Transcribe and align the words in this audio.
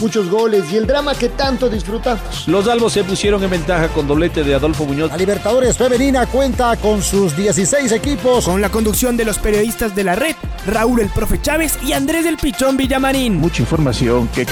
muchos 0.00 0.28
goles 0.30 0.64
y 0.72 0.76
el 0.76 0.86
drama 0.86 1.14
que 1.14 1.28
tanto 1.28 1.68
disfrutamos. 1.68 2.46
Los 2.46 2.68
albos 2.68 2.92
se 2.92 3.04
pusieron 3.04 3.42
en 3.42 3.50
ventaja 3.50 3.88
con 3.88 4.06
doblete 4.06 4.44
de 4.44 4.54
Adolfo 4.54 4.84
Muñoz. 4.84 5.10
La 5.10 5.16
Libertadores 5.16 5.76
Femenina 5.76 6.26
cuenta 6.26 6.76
con 6.76 7.02
sus 7.02 7.36
16 7.36 7.92
equipos. 7.92 8.44
Con 8.44 8.60
la 8.60 8.70
conducción 8.70 9.16
de 9.16 9.24
los 9.24 9.38
periodistas 9.38 9.94
de 9.94 10.04
la 10.04 10.14
red, 10.14 10.34
Raúl 10.66 11.00
el 11.00 11.08
Profe 11.08 11.40
Chávez 11.40 11.78
y 11.82 11.92
Andrés 11.92 12.24
del 12.24 12.36
Pichón 12.36 12.76
Villamarín. 12.76 13.36
Mucha 13.36 13.62
información 13.62 14.28
que... 14.28 14.46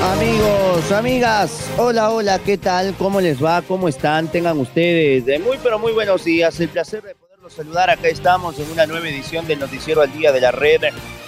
Amigos, 0.00 0.92
amigas, 0.92 1.50
hola, 1.76 2.10
hola, 2.10 2.38
¿qué 2.38 2.56
tal? 2.56 2.94
¿Cómo 2.96 3.20
les 3.20 3.42
va? 3.42 3.62
¿Cómo 3.62 3.88
están? 3.88 4.28
Tengan 4.28 4.56
ustedes 4.58 5.26
de 5.26 5.40
muy, 5.40 5.58
pero 5.60 5.80
muy 5.80 5.92
buenos 5.92 6.24
días. 6.24 6.60
El 6.60 6.68
placer 6.68 7.02
de 7.02 7.16
poderlos 7.16 7.52
saludar. 7.52 7.90
Acá 7.90 8.06
estamos 8.06 8.60
en 8.60 8.70
una 8.70 8.86
nueva 8.86 9.08
edición 9.08 9.46
del 9.48 9.58
Noticiero 9.58 10.00
al 10.00 10.12
Día 10.12 10.30
de 10.30 10.40
la 10.40 10.52
Red 10.52 10.82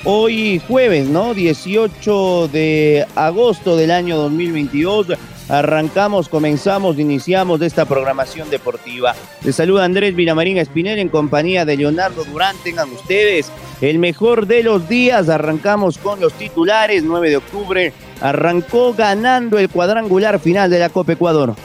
Hoy 0.05 0.63
jueves, 0.67 1.09
¿no? 1.09 1.35
18 1.35 2.49
de 2.49 3.07
agosto 3.15 3.77
del 3.77 3.91
año 3.91 4.17
2022. 4.17 5.09
Arrancamos, 5.51 6.31
comenzamos, 6.31 6.99
iniciamos 6.99 7.61
esta 7.61 7.85
programación 7.85 8.49
deportiva. 8.49 9.15
Les 9.45 9.57
saluda 9.57 9.85
Andrés 9.85 10.15
Vilamarín 10.17 10.57
Espinel 10.57 10.99
en 10.99 11.11
compañía 11.11 11.67
de 11.67 11.77
Leonardo 11.77 12.25
Durán. 12.25 12.57
Tengan 12.65 12.91
ustedes 12.93 13.53
el 13.83 13.99
mejor 13.99 14.47
de 14.47 14.63
los 14.63 14.89
días. 14.89 15.29
Arrancamos 15.29 15.99
con 15.99 16.19
los 16.19 16.33
titulares. 16.33 17.03
9 17.05 17.29
de 17.29 17.37
octubre 17.37 17.93
arrancó 18.23 18.95
ganando 18.95 19.59
el 19.59 19.69
cuadrangular 19.69 20.41
final 20.41 20.71
de 20.71 20.79
la 20.79 20.89
Copa 20.89 21.13
Ecuador. 21.13 21.57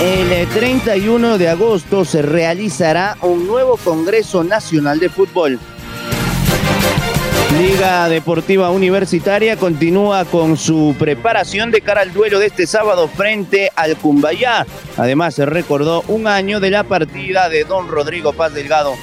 El 0.00 0.48
31 0.48 1.36
de 1.36 1.50
agosto 1.50 2.06
se 2.06 2.22
realizará 2.22 3.18
un 3.20 3.46
nuevo 3.46 3.76
Congreso 3.76 4.42
Nacional 4.42 4.98
de 4.98 5.10
Fútbol. 5.10 5.58
Liga 7.60 8.08
Deportiva 8.08 8.70
Universitaria 8.70 9.58
continúa 9.58 10.24
con 10.24 10.56
su 10.56 10.96
preparación 10.98 11.70
de 11.70 11.82
cara 11.82 12.00
al 12.00 12.14
duelo 12.14 12.38
de 12.38 12.46
este 12.46 12.66
sábado 12.66 13.08
frente 13.08 13.70
al 13.76 13.94
Cumbayá. 13.98 14.66
Además 14.96 15.34
se 15.34 15.44
recordó 15.44 16.02
un 16.08 16.26
año 16.26 16.60
de 16.60 16.70
la 16.70 16.84
partida 16.84 17.50
de 17.50 17.64
don 17.64 17.88
Rodrigo 17.88 18.32
Paz 18.32 18.54
Delgado. 18.54 18.94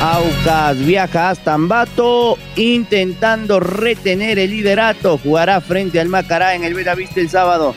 Aucas 0.00 0.78
viaja 0.78 1.28
hasta 1.28 1.52
Ambato 1.52 2.38
intentando 2.56 3.60
retener 3.60 4.38
el 4.38 4.50
liderato. 4.50 5.18
Jugará 5.18 5.60
frente 5.60 6.00
al 6.00 6.08
Macará 6.08 6.54
en 6.54 6.64
el 6.64 6.72
Vista 6.72 7.20
el 7.20 7.28
sábado. 7.28 7.74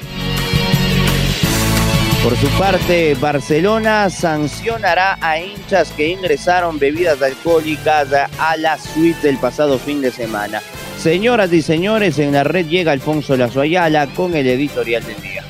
Por 2.23 2.37
su 2.37 2.47
parte, 2.57 3.15
Barcelona 3.15 4.09
sancionará 4.09 5.17
a 5.19 5.41
hinchas 5.41 5.91
que 5.91 6.07
ingresaron 6.07 6.79
bebidas 6.79 7.21
alcohólicas 7.21 8.07
a 8.13 8.55
la 8.55 8.77
suite 8.77 9.27
del 9.27 9.37
pasado 9.37 9.77
fin 9.77 9.99
de 9.99 10.09
semana. 10.09 10.61
Señoras 10.97 11.51
y 11.51 11.61
señores, 11.61 12.19
en 12.19 12.31
la 12.31 12.45
red 12.45 12.67
llega 12.67 12.93
Alfonso 12.93 13.35
Lazo 13.35 13.59
Ayala 13.59 14.07
con 14.15 14.35
el 14.35 14.47
editorial 14.47 15.03
del 15.03 15.21
día. 15.21 15.43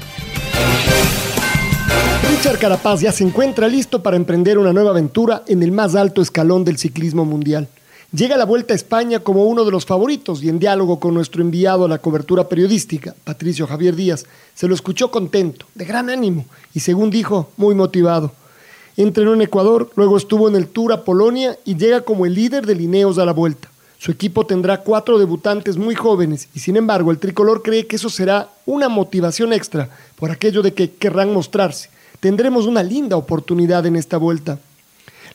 Richard 2.32 2.58
Carapaz 2.58 3.02
ya 3.02 3.12
se 3.12 3.24
encuentra 3.24 3.68
listo 3.68 4.02
para 4.02 4.18
emprender 4.18 4.58
una 4.58 4.74
nueva 4.74 4.90
aventura 4.90 5.44
en 5.48 5.62
el 5.62 5.72
más 5.72 5.94
alto 5.94 6.24
escalón 6.24 6.64
del 6.64 6.80
ciclismo 6.80 7.24
mundial. 7.24 7.68
Llega 8.14 8.38
la 8.38 8.46
Vuelta 8.46 8.74
a 8.74 8.76
España 8.76 9.22
como 9.22 9.46
uno 9.46 9.66
de 9.66 9.72
los 9.72 9.88
favoritos 9.88 10.44
y 10.44 10.50
en 10.50 10.60
diálogo 10.60 11.00
con 11.00 11.16
nuestro 11.16 11.42
enviado 11.42 11.86
a 11.86 11.88
la 11.88 11.98
cobertura 11.98 12.48
periodística, 12.48 13.16
Patricio 13.24 13.66
Javier 13.66 13.96
Díaz, 13.96 14.28
se 14.54 14.68
lo 14.68 14.76
escuchó 14.76 15.10
contento, 15.10 15.66
de 15.74 15.84
gran 15.84 16.12
ánimo 16.12 16.46
y 16.76 16.82
según 16.82 17.10
dijo, 17.10 17.50
muy 17.58 17.74
motivado. 17.74 18.32
Entrenó 18.98 19.34
en 19.34 19.42
Ecuador, 19.42 19.90
luego 19.96 20.16
estuvo 20.16 20.48
en 20.48 20.56
el 20.56 20.68
Tour 20.68 20.94
a 20.94 21.04
Polonia 21.04 21.58
y 21.66 21.76
llega 21.76 22.02
como 22.02 22.28
el 22.28 22.36
líder 22.36 22.68
de 22.68 22.76
Lineos 22.76 23.18
a 23.18 23.26
la 23.26 23.34
Vuelta. 23.34 23.72
Su 23.98 24.12
equipo 24.12 24.46
tendrá 24.46 24.82
cuatro 24.82 25.18
debutantes 25.18 25.78
muy 25.78 25.96
jóvenes 25.96 26.50
y 26.54 26.60
sin 26.60 26.78
embargo 26.78 27.10
el 27.10 27.18
tricolor 27.18 27.64
cree 27.64 27.88
que 27.88 27.96
eso 27.96 28.12
será 28.12 28.50
una 28.68 28.90
motivación 28.90 29.54
extra 29.54 29.90
por 30.18 30.30
aquello 30.30 30.62
de 30.62 30.76
que 30.76 30.92
querrán 30.92 31.34
mostrarse. 31.34 31.90
Tendremos 32.20 32.68
una 32.68 32.84
linda 32.84 33.18
oportunidad 33.18 33.88
en 33.88 33.96
esta 33.96 34.18
vuelta. 34.18 34.60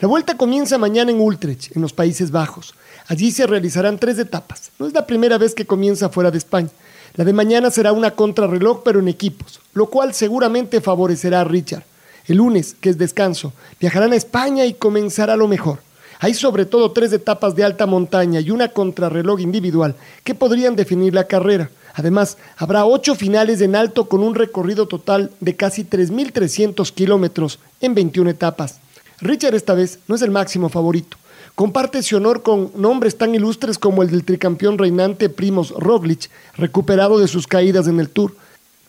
La 0.00 0.06
vuelta 0.06 0.36
comienza 0.36 0.78
mañana 0.78 1.10
en 1.10 1.20
Utrecht, 1.20 1.74
en 1.74 1.82
los 1.82 1.92
Países 1.92 2.30
Bajos. 2.30 2.72
Allí 3.08 3.32
se 3.32 3.48
realizarán 3.48 3.98
tres 3.98 4.16
etapas. 4.20 4.70
No 4.78 4.86
es 4.86 4.92
la 4.92 5.04
primera 5.04 5.38
vez 5.38 5.56
que 5.56 5.66
comienza 5.66 6.08
fuera 6.08 6.30
de 6.30 6.38
España. 6.38 6.68
La 7.16 7.24
de 7.24 7.32
mañana 7.32 7.68
será 7.72 7.90
una 7.90 8.12
contrarreloj, 8.12 8.82
pero 8.84 9.00
en 9.00 9.08
equipos, 9.08 9.60
lo 9.74 9.86
cual 9.86 10.14
seguramente 10.14 10.80
favorecerá 10.80 11.40
a 11.40 11.44
Richard. 11.44 11.82
El 12.28 12.36
lunes, 12.36 12.76
que 12.80 12.90
es 12.90 12.98
descanso, 12.98 13.52
viajarán 13.80 14.12
a 14.12 14.16
España 14.16 14.66
y 14.66 14.74
comenzará 14.74 15.34
lo 15.34 15.48
mejor. 15.48 15.80
Hay 16.20 16.34
sobre 16.34 16.64
todo 16.64 16.92
tres 16.92 17.12
etapas 17.12 17.56
de 17.56 17.64
alta 17.64 17.86
montaña 17.86 18.38
y 18.38 18.52
una 18.52 18.68
contrarreloj 18.68 19.40
individual 19.40 19.96
que 20.22 20.36
podrían 20.36 20.76
definir 20.76 21.12
la 21.12 21.24
carrera. 21.24 21.70
Además, 21.94 22.38
habrá 22.56 22.84
ocho 22.84 23.16
finales 23.16 23.60
en 23.62 23.74
alto 23.74 24.08
con 24.08 24.22
un 24.22 24.36
recorrido 24.36 24.86
total 24.86 25.32
de 25.40 25.56
casi 25.56 25.82
3.300 25.82 26.92
kilómetros 26.92 27.58
en 27.80 27.96
21 27.96 28.30
etapas. 28.30 28.78
Richard 29.20 29.54
esta 29.54 29.74
vez 29.74 29.98
no 30.06 30.14
es 30.14 30.22
el 30.22 30.30
máximo 30.30 30.68
favorito. 30.68 31.16
Comparte 31.54 31.98
ese 31.98 32.14
honor 32.14 32.42
con 32.42 32.70
nombres 32.76 33.18
tan 33.18 33.34
ilustres 33.34 33.78
como 33.78 34.02
el 34.02 34.10
del 34.10 34.24
tricampeón 34.24 34.78
reinante 34.78 35.28
Primos 35.28 35.70
Roglic, 35.70 36.30
recuperado 36.56 37.18
de 37.18 37.26
sus 37.26 37.48
caídas 37.48 37.88
en 37.88 37.98
el 37.98 38.10
Tour. 38.10 38.36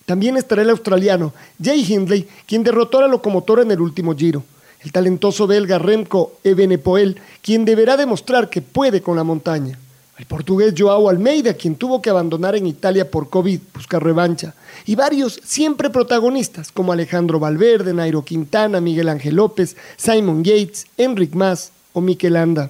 También 0.06 0.38
estará 0.38 0.62
el 0.62 0.70
australiano 0.70 1.34
Jay 1.62 1.84
Hindley, 1.84 2.28
quien 2.48 2.64
derrotó 2.64 3.00
a 3.00 3.02
la 3.02 3.08
locomotora 3.08 3.64
en 3.64 3.72
el 3.72 3.82
último 3.82 4.16
giro. 4.16 4.44
El 4.82 4.92
talentoso 4.92 5.48
belga 5.48 5.80
Remco 5.80 6.34
Evenepoel, 6.44 7.20
quien 7.42 7.66
deberá 7.66 7.98
demostrar 7.98 8.50
que 8.50 8.62
puede 8.62 9.02
con 9.02 9.16
la 9.16 9.24
montaña. 9.24 9.80
El 10.20 10.26
portugués 10.26 10.74
Joao 10.78 11.08
Almeida, 11.08 11.54
quien 11.54 11.76
tuvo 11.76 12.02
que 12.02 12.10
abandonar 12.10 12.54
en 12.54 12.68
Italia 12.68 13.10
por 13.10 13.30
COVID, 13.30 13.62
busca 13.74 14.00
revancha. 14.00 14.54
Y 14.86 14.96
varios 14.96 15.40
siempre 15.46 15.90
protagonistas, 15.90 16.74
como 16.74 16.92
Alejandro 16.92 17.40
Valverde, 17.40 17.94
Nairo 17.94 18.26
Quintana, 18.26 18.82
Miguel 18.82 19.08
Ángel 19.08 19.38
López, 19.38 19.78
Simon 19.96 20.44
Yates, 20.44 20.88
Enric 20.98 21.34
Mas 21.36 21.72
o 21.94 22.02
Mikel 22.02 22.36
Anda. 22.36 22.70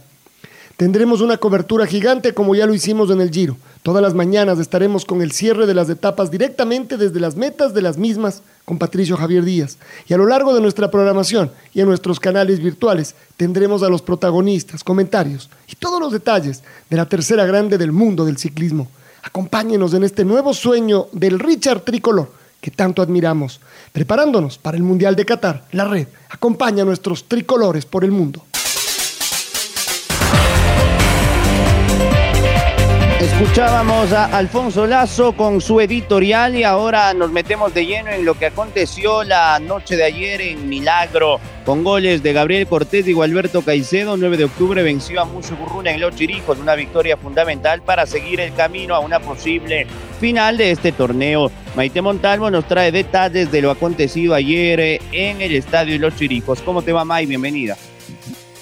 Tendremos 0.77 1.21
una 1.21 1.37
cobertura 1.37 1.87
gigante 1.87 2.35
como 2.35 2.53
ya 2.53 2.67
lo 2.67 2.75
hicimos 2.75 3.09
en 3.09 3.19
el 3.19 3.31
Giro. 3.31 3.57
Todas 3.81 4.03
las 4.03 4.13
mañanas 4.13 4.59
estaremos 4.59 5.05
con 5.05 5.21
el 5.21 5.31
cierre 5.31 5.65
de 5.65 5.73
las 5.73 5.89
etapas 5.89 6.29
directamente 6.29 6.97
desde 6.97 7.21
las 7.21 7.37
metas 7.37 7.73
de 7.73 7.81
las 7.81 7.97
mismas 7.97 8.41
con 8.65 8.77
Patricio 8.77 9.15
Javier 9.15 9.45
Díaz. 9.45 9.77
Y 10.07 10.13
a 10.13 10.17
lo 10.17 10.27
largo 10.27 10.53
de 10.53 10.59
nuestra 10.59 10.91
programación 10.91 11.49
y 11.73 11.79
en 11.79 11.87
nuestros 11.87 12.19
canales 12.19 12.59
virtuales 12.59 13.15
tendremos 13.37 13.81
a 13.81 13.89
los 13.89 14.01
protagonistas, 14.01 14.83
comentarios 14.83 15.49
y 15.67 15.75
todos 15.75 16.01
los 16.01 16.11
detalles 16.11 16.61
de 16.89 16.97
la 16.97 17.07
tercera 17.07 17.45
grande 17.45 17.77
del 17.77 17.93
mundo 17.93 18.25
del 18.25 18.37
ciclismo. 18.37 18.89
Acompáñenos 19.23 19.93
en 19.93 20.03
este 20.03 20.25
nuevo 20.25 20.53
sueño 20.53 21.07
del 21.13 21.39
Richard 21.39 21.81
Tricolor 21.81 22.31
que 22.59 22.71
tanto 22.71 23.01
admiramos. 23.01 23.61
Preparándonos 23.93 24.57
para 24.57 24.75
el 24.75 24.83
Mundial 24.83 25.15
de 25.15 25.25
Qatar, 25.25 25.65
la 25.71 25.85
red 25.85 26.07
acompaña 26.29 26.83
a 26.83 26.85
nuestros 26.85 27.23
tricolores 27.29 27.85
por 27.85 28.03
el 28.03 28.11
mundo. 28.11 28.45
Escuchábamos 33.39 34.11
a 34.11 34.25
Alfonso 34.37 34.85
Lazo 34.85 35.31
con 35.31 35.61
su 35.61 35.79
editorial 35.79 36.57
y 36.57 36.65
ahora 36.65 37.13
nos 37.13 37.31
metemos 37.31 37.73
de 37.73 37.85
lleno 37.85 38.11
en 38.11 38.25
lo 38.25 38.33
que 38.33 38.47
aconteció 38.47 39.23
la 39.23 39.57
noche 39.59 39.95
de 39.95 40.03
ayer 40.03 40.41
en 40.41 40.67
Milagro 40.67 41.39
con 41.63 41.85
goles 41.85 42.21
de 42.21 42.33
Gabriel 42.33 42.67
Cortés 42.67 43.07
y 43.07 43.13
Gualberto 43.13 43.61
Caicedo. 43.61 44.17
9 44.17 44.35
de 44.35 44.43
octubre 44.43 44.83
venció 44.83 45.21
a 45.21 45.25
Mucho 45.25 45.55
Burruna 45.55 45.91
en 45.91 46.01
Los 46.01 46.17
Chirijos, 46.17 46.59
una 46.59 46.75
victoria 46.75 47.15
fundamental 47.15 47.81
para 47.81 48.05
seguir 48.05 48.41
el 48.41 48.53
camino 48.55 48.93
a 48.93 48.99
una 48.99 49.21
posible 49.21 49.87
final 50.19 50.57
de 50.57 50.71
este 50.71 50.91
torneo. 50.91 51.49
Maite 51.77 52.01
Montalvo 52.01 52.51
nos 52.51 52.67
trae 52.67 52.91
detalles 52.91 53.49
de 53.53 53.61
lo 53.61 53.71
acontecido 53.71 54.35
ayer 54.35 54.99
en 55.13 55.41
el 55.41 55.55
estadio 55.55 55.97
Los 55.97 56.17
Chirijos. 56.17 56.61
¿Cómo 56.61 56.81
te 56.81 56.91
va, 56.91 57.05
May? 57.05 57.25
Bienvenida. 57.25 57.77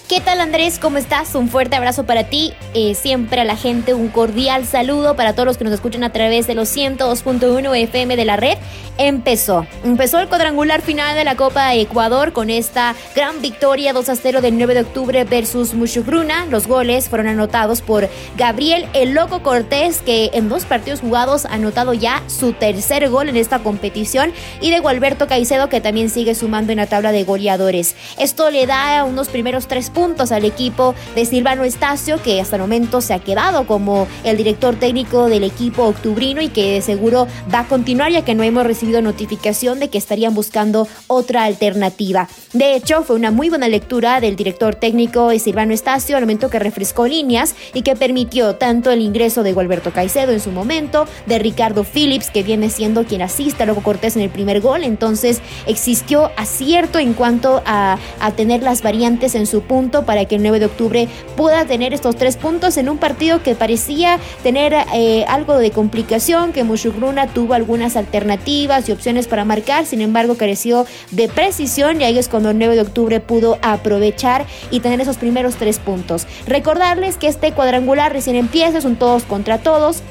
¿Qué 0.08 0.22
tal 0.22 0.40
Andrés? 0.40 0.80
¿Cómo 0.80 0.98
estás? 1.00 1.36
Un 1.36 1.50
fuerte 1.50 1.76
abrazo 1.76 2.06
para 2.06 2.30
ti, 2.30 2.54
eh, 2.74 2.96
siempre 2.96 3.42
a 3.42 3.44
la 3.44 3.58
gente 3.58 3.94
un 3.94 4.08
cordial 4.08 4.66
saludo 4.66 5.18
para 5.18 5.34
todos 5.34 5.46
los 5.46 5.58
que 5.58 5.66
nos 5.66 5.74
escuchan 5.74 6.06
a 6.06 6.14
través 6.14 6.48
de 6.48 6.56
los 6.56 6.70
102.1 6.70 7.76
FM 7.76 8.16
de 8.16 8.24
la 8.24 8.38
red. 8.38 8.58
Empezó, 8.98 9.68
empezó 9.84 10.20
el 10.20 10.30
cuadrangular 10.30 10.82
final 10.82 11.14
de 11.16 11.26
la 11.26 11.36
Copa 11.36 11.70
de 11.70 11.82
Ecuador 11.82 12.32
con 12.32 12.50
esta 12.50 12.96
gran 13.16 13.42
victoria 13.42 13.92
2 13.92 14.08
a 14.08 14.16
0 14.16 14.42
del 14.42 14.58
9 14.58 14.76
de 14.76 14.82
octubre 14.82 15.24
versus 15.26 15.74
Mushugruna. 15.74 16.46
Los 16.46 16.68
goles 16.68 17.10
fueron 17.10 17.28
anotados 17.28 17.82
por 17.82 18.10
Gabriel 18.38 18.88
El 18.94 19.14
Loco 19.14 19.44
Cortés, 19.44 20.02
que 20.02 20.32
en 20.34 20.48
dos 20.48 20.64
partidos 20.64 21.02
jugados 21.02 21.46
ha 21.46 21.56
anotado 21.56 21.94
ya 21.94 22.24
su 22.28 22.54
tercer 22.54 23.10
gol 23.10 23.28
en 23.28 23.36
esta 23.36 23.60
competición, 23.60 24.32
y 24.62 24.72
de 24.72 24.80
Gualberto 24.80 25.28
Caicedo, 25.28 25.68
que 25.68 25.82
también 25.82 26.10
sigue 26.10 26.34
sumando 26.34 26.72
en 26.72 26.78
la 26.78 26.88
tabla 26.88 27.12
de 27.12 27.26
goleadores. 27.26 27.96
Esto 28.18 28.50
le 28.50 28.66
da 28.66 29.04
unos 29.04 29.28
primeros 29.28 29.68
tres 29.68 29.92
puntos 29.98 30.32
al 30.32 30.46
equipo 30.46 30.94
de 31.16 31.26
Silvano 31.26 31.64
Estacio, 31.64 32.22
que 32.22 32.40
hasta 32.40 32.58
el 32.58 32.62
momento 32.62 33.02
se 33.02 33.16
ha 33.16 33.20
quedado 33.20 33.66
como 33.66 34.08
el 34.24 34.38
director 34.38 34.76
técnico 34.76 35.26
del 35.26 35.44
equipo 35.44 35.86
octubrino 35.86 36.40
y 36.40 36.50
que 36.50 36.84
seguro 36.84 37.28
va 37.52 37.62
a 37.62 37.68
continuar 37.68 38.12
ya 38.12 38.24
que 38.24 38.36
no 38.36 38.44
hemos 38.44 38.64
recibido 38.64 39.02
notificación 39.02 39.80
de 39.80 39.90
que 39.90 39.98
estarían 39.98 40.36
buscando 40.36 40.88
otra 41.08 41.46
alternativa. 41.46 42.30
De 42.54 42.76
hecho, 42.76 43.02
fue 43.02 43.16
una 43.16 43.32
muy 43.32 43.50
buena 43.50 43.68
lectura 43.68 44.22
del 44.22 44.36
director 44.36 44.76
técnico 44.76 45.30
de 45.30 45.40
Silvano 45.40 45.74
Estacio 45.74 46.16
al 46.16 46.22
momento 46.22 46.52
que 46.52 46.60
refrescó 46.60 47.08
líneas 47.08 47.56
y 47.74 47.82
que 47.82 47.96
permitió 47.96 48.54
tanto 48.54 48.92
el 48.92 49.02
ingreso 49.02 49.42
de 49.42 49.54
Gualberto 49.54 49.94
Caicedo 49.94 50.32
en 50.32 50.42
su 50.42 50.52
momento, 50.52 51.08
de 51.26 51.40
Ricardo 51.40 51.84
Phillips, 51.84 52.30
que 52.30 52.44
viene 52.44 52.70
siendo 52.70 53.04
quien 53.04 53.24
asiste 53.24 53.64
a 53.64 53.66
Loco 53.66 53.82
Cortés 53.82 54.16
en 54.16 54.22
el 54.22 54.30
primer 54.30 54.62
gol. 54.62 54.84
Entonces 54.84 55.42
existió 55.66 56.30
acierto 56.38 57.00
en 57.00 57.14
cuanto 57.14 57.64
a 57.66 57.98
tener 58.36 58.62
las 58.62 58.84
variantes 58.84 59.34
en 59.34 59.48
su 59.48 59.62
punto 59.62 59.87
para 59.90 60.26
que 60.26 60.36
el 60.36 60.42
9 60.42 60.60
de 60.60 60.66
octubre 60.66 61.08
pueda 61.36 61.66
tener 61.66 61.94
estos 61.94 62.16
tres 62.16 62.38
puntos 62.38 62.78
en 62.78 62.90
un 62.90 62.98
partido 62.98 63.42
que 63.44 63.56
parecía 63.56 64.20
tener 64.44 64.76
eh, 64.94 65.26
algo 65.28 65.58
de 65.58 65.72
complicación, 65.72 66.54
que 66.54 66.64
Mushugruna 66.64 67.28
tuvo 67.28 67.54
algunas 67.54 67.96
alternativas 67.96 68.88
y 68.90 68.92
opciones 68.92 69.28
para 69.28 69.46
marcar, 69.46 69.86
sin 69.86 70.02
embargo 70.02 70.36
careció 70.36 70.86
de 71.12 71.28
precisión 71.28 72.02
y 72.02 72.04
ahí 72.04 72.18
es 72.18 72.28
cuando 72.30 72.52
el 72.52 72.58
9 72.58 72.76
de 72.76 72.82
octubre 72.82 73.20
pudo 73.20 73.58
aprovechar 73.62 74.46
y 74.72 74.80
tener 74.80 75.02
esos 75.02 75.18
primeros 75.18 75.56
tres 75.56 75.80
puntos. 75.80 76.28
Recordarles 76.46 77.18
que 77.18 77.28
este 77.28 77.52
cuadrangular 77.52 78.12
recién 78.14 78.36
empieza, 78.36 78.82
son 78.82 78.96
todos 78.96 79.24
contra 79.24 79.58
todos. 79.58 80.02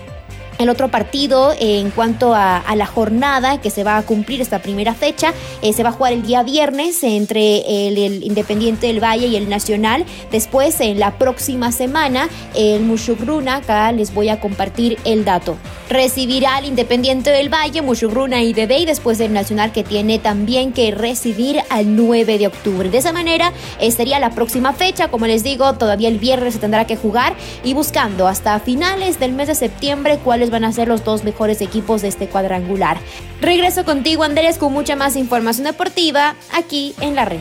El 0.58 0.70
otro 0.70 0.88
partido 0.88 1.52
eh, 1.52 1.80
en 1.80 1.90
cuanto 1.90 2.34
a, 2.34 2.62
la 2.76 2.86
jornada 2.86 3.60
que 3.60 3.70
se 3.70 3.84
va 3.84 3.96
a 3.96 4.02
cumplir 4.02 4.40
esta 4.40 4.60
primera 4.60 4.94
fecha, 4.94 5.32
eh, 5.62 5.72
se 5.72 5.82
va 5.82 5.90
a 5.90 5.92
jugar 5.92 6.12
el 6.12 6.22
día 6.22 6.42
viernes 6.42 7.02
entre 7.02 7.88
el, 7.88 8.22
Independiente 8.22 8.86
del 8.86 9.02
Valle 9.02 9.26
y 9.26 9.36
el 9.36 9.48
Nacional. 9.48 10.04
Después, 10.30 10.80
en 10.80 10.98
la 10.98 11.18
próxima 11.18 11.72
semana, 11.72 12.28
el 12.54 12.82
Mushugruna, 12.82 13.56
acá 13.56 13.92
les 13.92 14.12
voy 14.12 14.28
a 14.28 14.40
compartir 14.40 14.98
el 15.04 15.24
dato. 15.24 15.56
Recibirá 15.88 16.56
al 16.56 16.64
Independiente 16.64 17.30
del 17.30 17.52
Valle, 17.52 17.82
Mushugruna 17.82 18.42
y 18.42 18.52
Bebé, 18.52 18.80
y 18.80 18.86
después 18.86 19.20
el 19.20 19.32
Nacional 19.32 19.72
que 19.72 19.84
tiene 19.84 20.18
también 20.18 20.72
que 20.72 20.90
recibir 20.90 21.60
al 21.70 21.96
9 21.96 22.38
de 22.38 22.46
octubre. 22.46 22.90
De 22.90 22.98
esa 22.98 23.12
manera, 23.12 23.52
eh, 23.78 23.90
sería 23.90 24.18
la 24.18 24.30
próxima 24.30 24.72
fecha. 24.72 25.08
Como 25.08 25.26
les 25.26 25.42
digo, 25.42 25.74
todavía 25.74 26.08
el 26.08 26.18
viernes 26.18 26.54
se 26.54 26.60
tendrá 26.60 26.86
que 26.86 26.96
jugar 26.96 27.34
y 27.62 27.74
buscando 27.74 28.26
hasta 28.26 28.58
finales 28.60 29.20
del 29.20 29.32
mes 29.32 29.48
de 29.48 29.54
septiembre 29.54 30.18
cuáles 30.22 30.45
van 30.50 30.64
a 30.64 30.72
ser 30.72 30.88
los 30.88 31.04
dos 31.04 31.24
mejores 31.24 31.60
equipos 31.60 32.02
de 32.02 32.08
este 32.08 32.28
cuadrangular. 32.28 32.98
Regreso 33.40 33.84
contigo 33.84 34.24
Andrés 34.24 34.58
con 34.58 34.72
mucha 34.72 34.96
más 34.96 35.16
información 35.16 35.64
deportiva 35.64 36.34
aquí 36.52 36.94
en 37.00 37.14
la 37.14 37.24
red. 37.24 37.40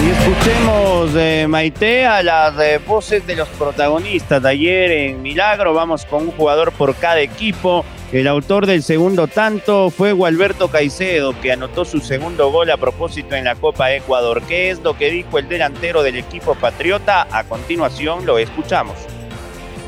Y 0.00 0.10
escuchemos 0.10 1.12
de 1.12 1.46
Maite 1.48 2.06
a 2.06 2.22
las 2.22 2.58
eh, 2.60 2.80
voces 2.86 3.26
de 3.26 3.34
los 3.34 3.48
protagonistas 3.48 4.40
de 4.40 4.48
ayer 4.48 4.90
en 4.92 5.22
Milagro. 5.22 5.74
Vamos 5.74 6.04
con 6.04 6.22
un 6.22 6.30
jugador 6.30 6.70
por 6.70 6.94
cada 6.94 7.20
equipo. 7.20 7.84
El 8.12 8.28
autor 8.28 8.66
del 8.66 8.82
segundo 8.84 9.26
tanto 9.26 9.90
fue 9.90 10.12
Gualberto 10.12 10.68
Caicedo, 10.68 11.38
que 11.40 11.52
anotó 11.52 11.84
su 11.84 12.00
segundo 12.00 12.50
gol 12.50 12.70
a 12.70 12.76
propósito 12.76 13.34
en 13.34 13.44
la 13.44 13.56
Copa 13.56 13.92
Ecuador. 13.92 14.40
¿Qué 14.46 14.70
es 14.70 14.80
lo 14.80 14.96
que 14.96 15.10
dijo 15.10 15.38
el 15.38 15.48
delantero 15.48 16.02
del 16.02 16.16
equipo 16.16 16.54
patriota? 16.54 17.26
A 17.30 17.44
continuación 17.44 18.24
lo 18.24 18.38
escuchamos. 18.38 18.96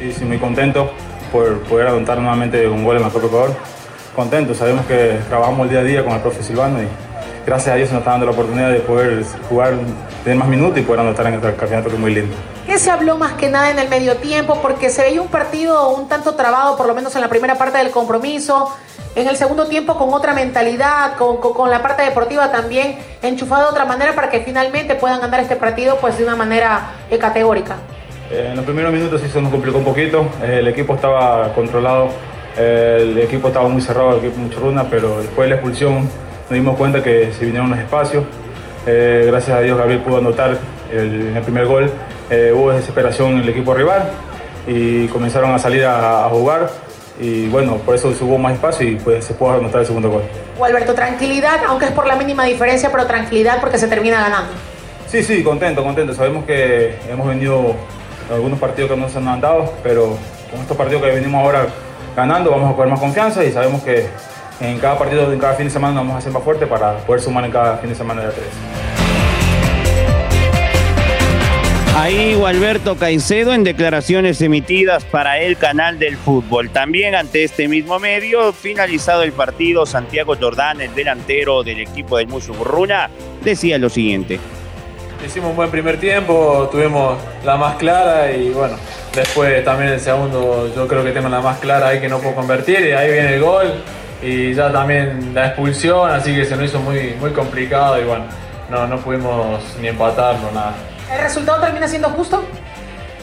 Sí, 0.01 0.15
sí, 0.15 0.25
muy 0.25 0.39
contento 0.39 0.91
por 1.31 1.61
poder 1.65 1.89
adoptar 1.89 2.17
nuevamente 2.17 2.67
un 2.67 2.85
gol 2.85 2.97
en 2.97 3.03
la 3.03 3.11
Copa 3.11 3.27
Ecuador. 3.27 3.51
Contento, 4.17 4.55
sabemos 4.55 4.87
que 4.87 5.21
trabajamos 5.29 5.67
el 5.67 5.69
día 5.69 5.81
a 5.81 5.83
día 5.83 6.03
con 6.03 6.15
el 6.15 6.23
profe 6.23 6.43
Silvano 6.43 6.83
y 6.83 6.89
gracias 7.45 7.75
a 7.75 7.77
Dios 7.77 7.91
nos 7.91 7.99
está 7.99 8.13
dando 8.13 8.25
la 8.25 8.33
oportunidad 8.33 8.71
de 8.71 8.81
poder 8.81 9.23
jugar, 9.51 9.75
tener 10.25 10.39
más 10.39 10.49
minutos 10.49 10.79
y 10.79 10.83
poder 10.83 11.01
anotar 11.01 11.27
en 11.27 11.35
este 11.35 11.55
campeonato 11.55 11.91
que 11.91 11.97
es 11.97 12.01
muy 12.01 12.15
lindo. 12.15 12.35
¿Qué 12.65 12.79
se 12.79 12.91
habló 12.91 13.19
más 13.19 13.35
que 13.35 13.51
nada 13.51 13.71
en 13.71 13.79
el 13.79 13.91
medio 13.91 14.17
tiempo? 14.17 14.59
Porque 14.63 14.89
se 14.89 15.03
veía 15.03 15.21
un 15.21 15.29
partido 15.29 15.91
un 15.91 16.09
tanto 16.09 16.35
trabado, 16.35 16.79
por 16.79 16.87
lo 16.87 16.95
menos 16.95 17.15
en 17.15 17.21
la 17.21 17.29
primera 17.29 17.57
parte 17.57 17.77
del 17.77 17.91
compromiso. 17.91 18.75
En 19.15 19.29
el 19.29 19.37
segundo 19.37 19.67
tiempo 19.67 19.99
con 19.99 20.15
otra 20.15 20.33
mentalidad, 20.33 21.17
con, 21.19 21.37
con, 21.43 21.69
la 21.69 21.83
parte 21.83 22.05
deportiva 22.05 22.51
también 22.51 22.99
enchufada 23.21 23.65
de 23.65 23.69
otra 23.69 23.85
manera 23.85 24.15
para 24.15 24.31
que 24.31 24.41
finalmente 24.41 24.95
puedan 24.95 25.21
ganar 25.21 25.41
este 25.41 25.57
partido 25.57 25.99
pues 26.01 26.17
de 26.17 26.25
una 26.25 26.37
manera 26.37 26.93
eh, 27.11 27.19
categórica. 27.19 27.77
Eh, 28.31 28.49
en 28.51 28.57
los 28.57 28.65
primeros 28.65 28.93
minutos 28.93 29.21
sí 29.21 29.29
se 29.29 29.41
nos 29.41 29.51
complicó 29.51 29.79
un 29.79 29.85
poquito, 29.85 30.29
el 30.43 30.69
equipo 30.69 30.95
estaba 30.95 31.53
controlado, 31.53 32.11
el 32.57 33.19
equipo 33.19 33.49
estaba 33.49 33.69
muy 33.69 33.83
cerrado, 33.83 34.13
el 34.13 34.19
equipo 34.19 34.39
mucho 34.39 34.61
runa, 34.61 34.85
pero 34.89 35.21
después 35.21 35.47
de 35.47 35.49
la 35.49 35.55
expulsión 35.57 36.09
nos 36.51 36.51
dimos 36.51 36.77
cuenta 36.77 37.03
que 37.03 37.33
se 37.33 37.45
vinieron 37.45 37.71
los 37.71 37.79
espacios. 37.79 38.25
Eh, 38.87 39.25
gracias 39.27 39.57
a 39.57 39.61
Dios 39.61 39.77
Gabriel 39.77 40.01
pudo 40.01 40.19
anotar 40.19 40.59
el, 40.93 41.29
en 41.29 41.37
el 41.37 41.43
primer 41.43 41.67
gol. 41.67 41.91
Eh, 42.31 42.53
hubo 42.55 42.73
desesperación 42.73 43.33
en 43.33 43.39
el 43.39 43.49
equipo 43.49 43.75
rival 43.75 44.11
y 44.67 45.07
comenzaron 45.09 45.53
a 45.53 45.59
salir 45.59 45.85
a, 45.85 46.29
jugar 46.31 46.71
y 47.21 47.49
bueno, 47.49 47.77
por 47.79 47.95
eso 47.95 48.13
hubo 48.21 48.39
más 48.39 48.55
espacio 48.55 48.89
y 48.89 48.97
pues 48.97 49.25
se 49.25 49.35
pudo 49.35 49.53
anotar 49.53 49.81
el 49.81 49.87
segundo 49.87 50.11
gol. 50.11 50.23
O 50.59 50.65
Alberto, 50.65 50.95
tranquilidad, 50.95 51.61
aunque 51.67 51.87
es 51.87 51.93
por 51.93 52.07
la 52.07 52.17
mínima 52.17 52.45
diferencia, 52.45 52.91
pero 52.91 53.07
tranquilidad 53.07 53.61
porque 53.61 53.79
se 53.79 53.89
termina 53.89 54.21
ganando. 54.21 54.53
Sí, 55.07 55.23
sí, 55.23 55.43
contento, 55.43 55.83
contento. 55.83 56.15
Sabemos 56.15 56.45
que 56.45 56.97
hemos 57.11 57.27
venido 57.27 57.75
algunos 58.31 58.59
partidos 58.59 58.91
que 58.91 58.97
no 58.97 59.09
se 59.09 59.19
han 59.19 59.41
dado, 59.41 59.73
pero 59.83 60.17
con 60.51 60.61
estos 60.61 60.77
partidos 60.77 61.03
que 61.03 61.11
venimos 61.11 61.43
ahora 61.43 61.67
ganando 62.17 62.51
vamos 62.51 62.71
a 62.71 62.75
coger 62.75 62.91
más 62.91 63.01
confianza 63.01 63.45
y 63.45 63.53
sabemos 63.53 63.83
que 63.83 64.07
en 64.61 64.79
cada 64.79 64.99
partido, 64.99 65.33
en 65.33 65.39
cada 65.39 65.55
fin 65.55 65.67
de 65.67 65.71
semana 65.71 65.95
nos 65.95 66.03
vamos 66.03 66.17
a 66.17 66.19
hacer 66.19 66.33
más 66.33 66.43
fuerte 66.43 66.67
para 66.67 66.99
poder 66.99 67.21
sumar 67.23 67.45
en 67.45 67.51
cada 67.51 67.79
fin 67.79 67.89
de 67.89 67.97
semana 67.97 68.21
de 68.23 68.27
la 68.29 68.33
3. 68.33 68.47
Ahí 71.97 72.35
Gualberto 72.35 72.97
Caicedo 72.97 73.53
en 73.53 73.63
declaraciones 73.63 74.41
emitidas 74.41 75.05
para 75.05 75.39
el 75.39 75.57
canal 75.57 75.99
del 75.99 76.17
fútbol. 76.17 76.71
También 76.71 77.15
ante 77.15 77.45
este 77.45 77.69
mismo 77.69 77.99
medio, 77.99 78.53
finalizado 78.53 79.23
el 79.23 79.33
partido, 79.33 79.85
Santiago 79.85 80.35
Jordán, 80.41 80.81
el 80.81 80.95
delantero 80.95 81.63
del 81.63 81.81
equipo 81.81 82.17
del 82.17 82.29
Musurruna, 82.29 83.11
decía 83.43 83.77
lo 83.77 83.91
siguiente. 83.91 84.41
Hicimos 85.25 85.51
un 85.51 85.57
buen 85.57 85.71
primer 85.71 86.01
tiempo, 86.01 86.69
tuvimos 86.73 87.19
la 87.45 87.57
más 87.57 87.77
clara 87.77 88.33
y 88.33 88.51
bueno, 88.51 88.77
después 89.15 89.63
también 89.65 89.93
el 89.93 90.01
segundo 90.01 90.73
yo 90.75 90.89
creo 90.89 91.05
que 91.05 91.13
tengo 91.13 91.29
la 91.29 91.41
más 91.41 91.59
clara 91.59 91.89
ahí 91.89 92.01
que 92.01 92.09
no 92.09 92.19
puedo 92.19 92.35
convertir 92.35 92.81
y 92.81 92.93
ahí 92.93 93.13
viene 93.13 93.35
el 93.35 93.43
gol 93.43 93.85
y 94.23 94.55
ya 94.55 94.73
también 94.73 95.33
la 95.35 95.49
expulsión, 95.49 96.11
así 96.11 96.35
que 96.35 96.45
se 96.47 96.57
nos 96.57 96.65
hizo 96.65 96.81
muy, 96.81 97.15
muy 97.21 97.33
complicado 97.33 98.01
y 98.01 98.05
bueno, 98.05 98.25
no, 98.71 98.87
no 98.87 98.99
pudimos 98.99 99.63
ni 99.81 99.89
empatar, 99.89 100.37
no 100.37 100.51
nada. 100.53 100.73
¿El 101.13 101.21
resultado 101.21 101.61
termina 101.61 101.87
siendo 101.87 102.09
justo? 102.11 102.43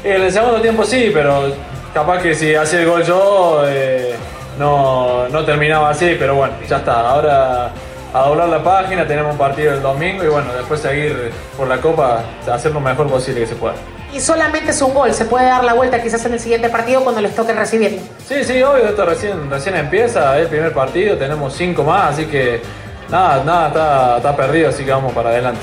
En 0.03 0.21
el 0.21 0.31
segundo 0.31 0.61
tiempo 0.61 0.83
sí, 0.83 1.09
pero 1.11 1.51
capaz 1.93 2.21
que 2.21 2.35
si 2.35 2.53
hacía 2.53 2.81
el 2.81 2.85
gol 2.85 3.03
yo 3.03 3.63
eh, 3.65 4.15
no, 4.59 5.27
no 5.29 5.43
terminaba 5.45 5.89
así, 5.89 6.15
pero 6.19 6.35
bueno, 6.35 6.53
ya 6.69 6.77
está. 6.77 7.09
Ahora 7.09 7.71
a 8.17 8.27
doblar 8.27 8.49
la 8.49 8.63
página, 8.63 9.07
tenemos 9.07 9.31
un 9.31 9.37
partido 9.37 9.73
el 9.73 9.81
domingo 9.81 10.23
y 10.23 10.27
bueno, 10.27 10.51
después 10.53 10.79
seguir 10.79 11.31
por 11.55 11.67
la 11.67 11.77
Copa, 11.77 12.23
hacer 12.51 12.71
lo 12.71 12.79
mejor 12.79 13.07
posible 13.07 13.41
que 13.41 13.47
se 13.47 13.55
pueda. 13.55 13.75
Y 14.13 14.19
solamente 14.19 14.71
es 14.71 14.81
un 14.81 14.93
gol, 14.93 15.13
se 15.13 15.25
puede 15.25 15.45
dar 15.45 15.63
la 15.63 15.73
vuelta 15.73 16.01
quizás 16.01 16.25
en 16.25 16.33
el 16.33 16.39
siguiente 16.39 16.69
partido 16.69 17.03
cuando 17.03 17.21
les 17.21 17.35
toque 17.35 17.53
recibir. 17.53 17.99
Sí, 18.25 18.43
sí, 18.43 18.63
obvio, 18.63 18.87
esto 18.87 19.05
recién, 19.05 19.49
recién 19.51 19.75
empieza, 19.75 20.37
el 20.39 20.47
primer 20.47 20.73
partido, 20.73 21.17
tenemos 21.17 21.53
cinco 21.53 21.83
más, 21.83 22.13
así 22.13 22.25
que 22.25 22.61
nada, 23.09 23.43
nada 23.43 23.67
está, 23.67 24.17
está 24.17 24.35
perdido, 24.35 24.69
así 24.69 24.83
que 24.83 24.91
vamos 24.91 25.13
para 25.13 25.29
adelante. 25.29 25.61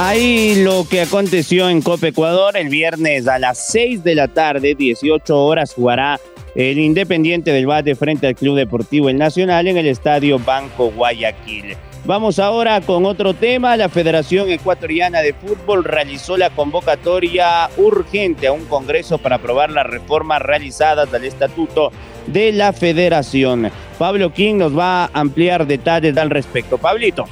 Ahí 0.00 0.62
lo 0.62 0.86
que 0.88 1.00
aconteció 1.00 1.68
en 1.68 1.82
Copa 1.82 2.06
Ecuador 2.06 2.56
el 2.56 2.68
viernes 2.68 3.26
a 3.26 3.40
las 3.40 3.66
6 3.72 4.04
de 4.04 4.14
la 4.14 4.28
tarde, 4.28 4.76
18 4.76 5.36
horas, 5.36 5.74
jugará 5.74 6.20
el 6.54 6.78
Independiente 6.78 7.50
del 7.50 7.66
Bate 7.66 7.96
frente 7.96 8.28
al 8.28 8.36
Club 8.36 8.56
Deportivo 8.56 9.08
El 9.08 9.18
Nacional 9.18 9.66
en 9.66 9.76
el 9.76 9.88
Estadio 9.88 10.38
Banco 10.38 10.92
Guayaquil. 10.92 11.76
Vamos 12.04 12.38
ahora 12.38 12.80
con 12.80 13.06
otro 13.06 13.34
tema. 13.34 13.76
La 13.76 13.88
Federación 13.88 14.48
Ecuatoriana 14.50 15.20
de 15.20 15.34
Fútbol 15.34 15.82
realizó 15.82 16.36
la 16.36 16.50
convocatoria 16.50 17.68
urgente 17.76 18.46
a 18.46 18.52
un 18.52 18.66
congreso 18.66 19.18
para 19.18 19.36
aprobar 19.36 19.70
las 19.72 19.86
reformas 19.86 20.40
realizadas 20.40 21.12
al 21.12 21.24
estatuto 21.24 21.90
de 22.28 22.52
la 22.52 22.72
federación. 22.72 23.72
Pablo 23.98 24.32
King 24.32 24.58
nos 24.58 24.78
va 24.78 25.06
a 25.06 25.10
ampliar 25.12 25.66
detalles 25.66 26.16
al 26.16 26.30
respecto. 26.30 26.78
Pablito. 26.78 27.24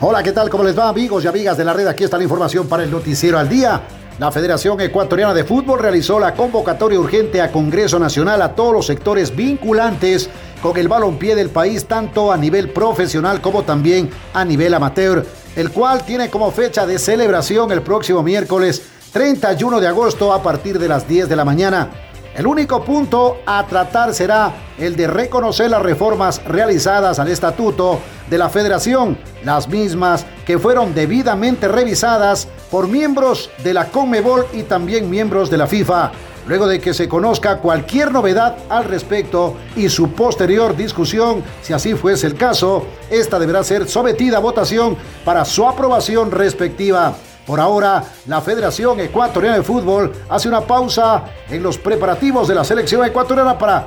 Hola, 0.00 0.22
¿qué 0.22 0.32
tal? 0.32 0.50
¿Cómo 0.50 0.64
les 0.64 0.78
va 0.78 0.88
amigos 0.88 1.24
y 1.24 1.28
amigas 1.28 1.56
de 1.56 1.64
la 1.64 1.72
red? 1.72 1.86
Aquí 1.86 2.04
está 2.04 2.18
la 2.18 2.24
información 2.24 2.66
para 2.66 2.82
el 2.82 2.90
noticiero 2.90 3.38
al 3.38 3.48
día. 3.48 3.82
La 4.18 4.32
Federación 4.32 4.80
Ecuatoriana 4.80 5.32
de 5.32 5.44
Fútbol 5.44 5.78
realizó 5.78 6.18
la 6.18 6.34
convocatoria 6.34 6.98
urgente 6.98 7.40
a 7.40 7.52
Congreso 7.52 7.98
Nacional 7.98 8.42
a 8.42 8.54
todos 8.54 8.72
los 8.72 8.86
sectores 8.86 9.34
vinculantes 9.34 10.28
con 10.60 10.76
el 10.76 10.88
balompié 10.88 11.34
del 11.34 11.50
país, 11.50 11.86
tanto 11.86 12.32
a 12.32 12.36
nivel 12.36 12.70
profesional 12.70 13.40
como 13.40 13.62
también 13.62 14.10
a 14.34 14.44
nivel 14.44 14.74
amateur, 14.74 15.24
el 15.54 15.70
cual 15.70 16.04
tiene 16.04 16.30
como 16.30 16.50
fecha 16.50 16.86
de 16.86 16.98
celebración 16.98 17.70
el 17.72 17.82
próximo 17.82 18.22
miércoles 18.22 18.82
31 19.12 19.80
de 19.80 19.86
agosto 19.86 20.32
a 20.32 20.42
partir 20.42 20.78
de 20.78 20.88
las 20.88 21.08
10 21.08 21.28
de 21.28 21.36
la 21.36 21.44
mañana. 21.44 21.90
El 22.36 22.46
único 22.46 22.84
punto 22.84 23.38
a 23.46 23.66
tratar 23.66 24.12
será 24.12 24.52
el 24.76 24.94
de 24.94 25.06
reconocer 25.06 25.70
las 25.70 25.80
reformas 25.80 26.44
realizadas 26.44 27.18
al 27.18 27.28
estatuto 27.28 27.98
de 28.28 28.36
la 28.36 28.50
federación, 28.50 29.16
las 29.42 29.66
mismas 29.68 30.26
que 30.44 30.58
fueron 30.58 30.94
debidamente 30.94 31.66
revisadas 31.66 32.46
por 32.70 32.88
miembros 32.88 33.48
de 33.64 33.72
la 33.72 33.86
CONMEBOL 33.86 34.48
y 34.52 34.64
también 34.64 35.08
miembros 35.08 35.48
de 35.48 35.56
la 35.56 35.66
FIFA. 35.66 36.12
Luego 36.46 36.66
de 36.66 36.78
que 36.78 36.92
se 36.92 37.08
conozca 37.08 37.56
cualquier 37.56 38.12
novedad 38.12 38.58
al 38.68 38.84
respecto 38.84 39.56
y 39.74 39.88
su 39.88 40.12
posterior 40.12 40.76
discusión, 40.76 41.42
si 41.62 41.72
así 41.72 41.94
fuese 41.94 42.26
el 42.26 42.34
caso, 42.34 42.84
esta 43.08 43.38
deberá 43.38 43.64
ser 43.64 43.88
sometida 43.88 44.36
a 44.36 44.40
votación 44.40 44.94
para 45.24 45.46
su 45.46 45.66
aprobación 45.66 46.30
respectiva. 46.30 47.14
Por 47.46 47.60
ahora, 47.60 48.02
la 48.26 48.40
Federación 48.40 48.98
Ecuatoriana 48.98 49.56
de 49.56 49.62
Fútbol 49.62 50.12
hace 50.28 50.48
una 50.48 50.62
pausa 50.62 51.24
en 51.48 51.62
los 51.62 51.78
preparativos 51.78 52.48
de 52.48 52.56
la 52.56 52.64
selección 52.64 53.04
ecuatoriana 53.04 53.56
para 53.56 53.86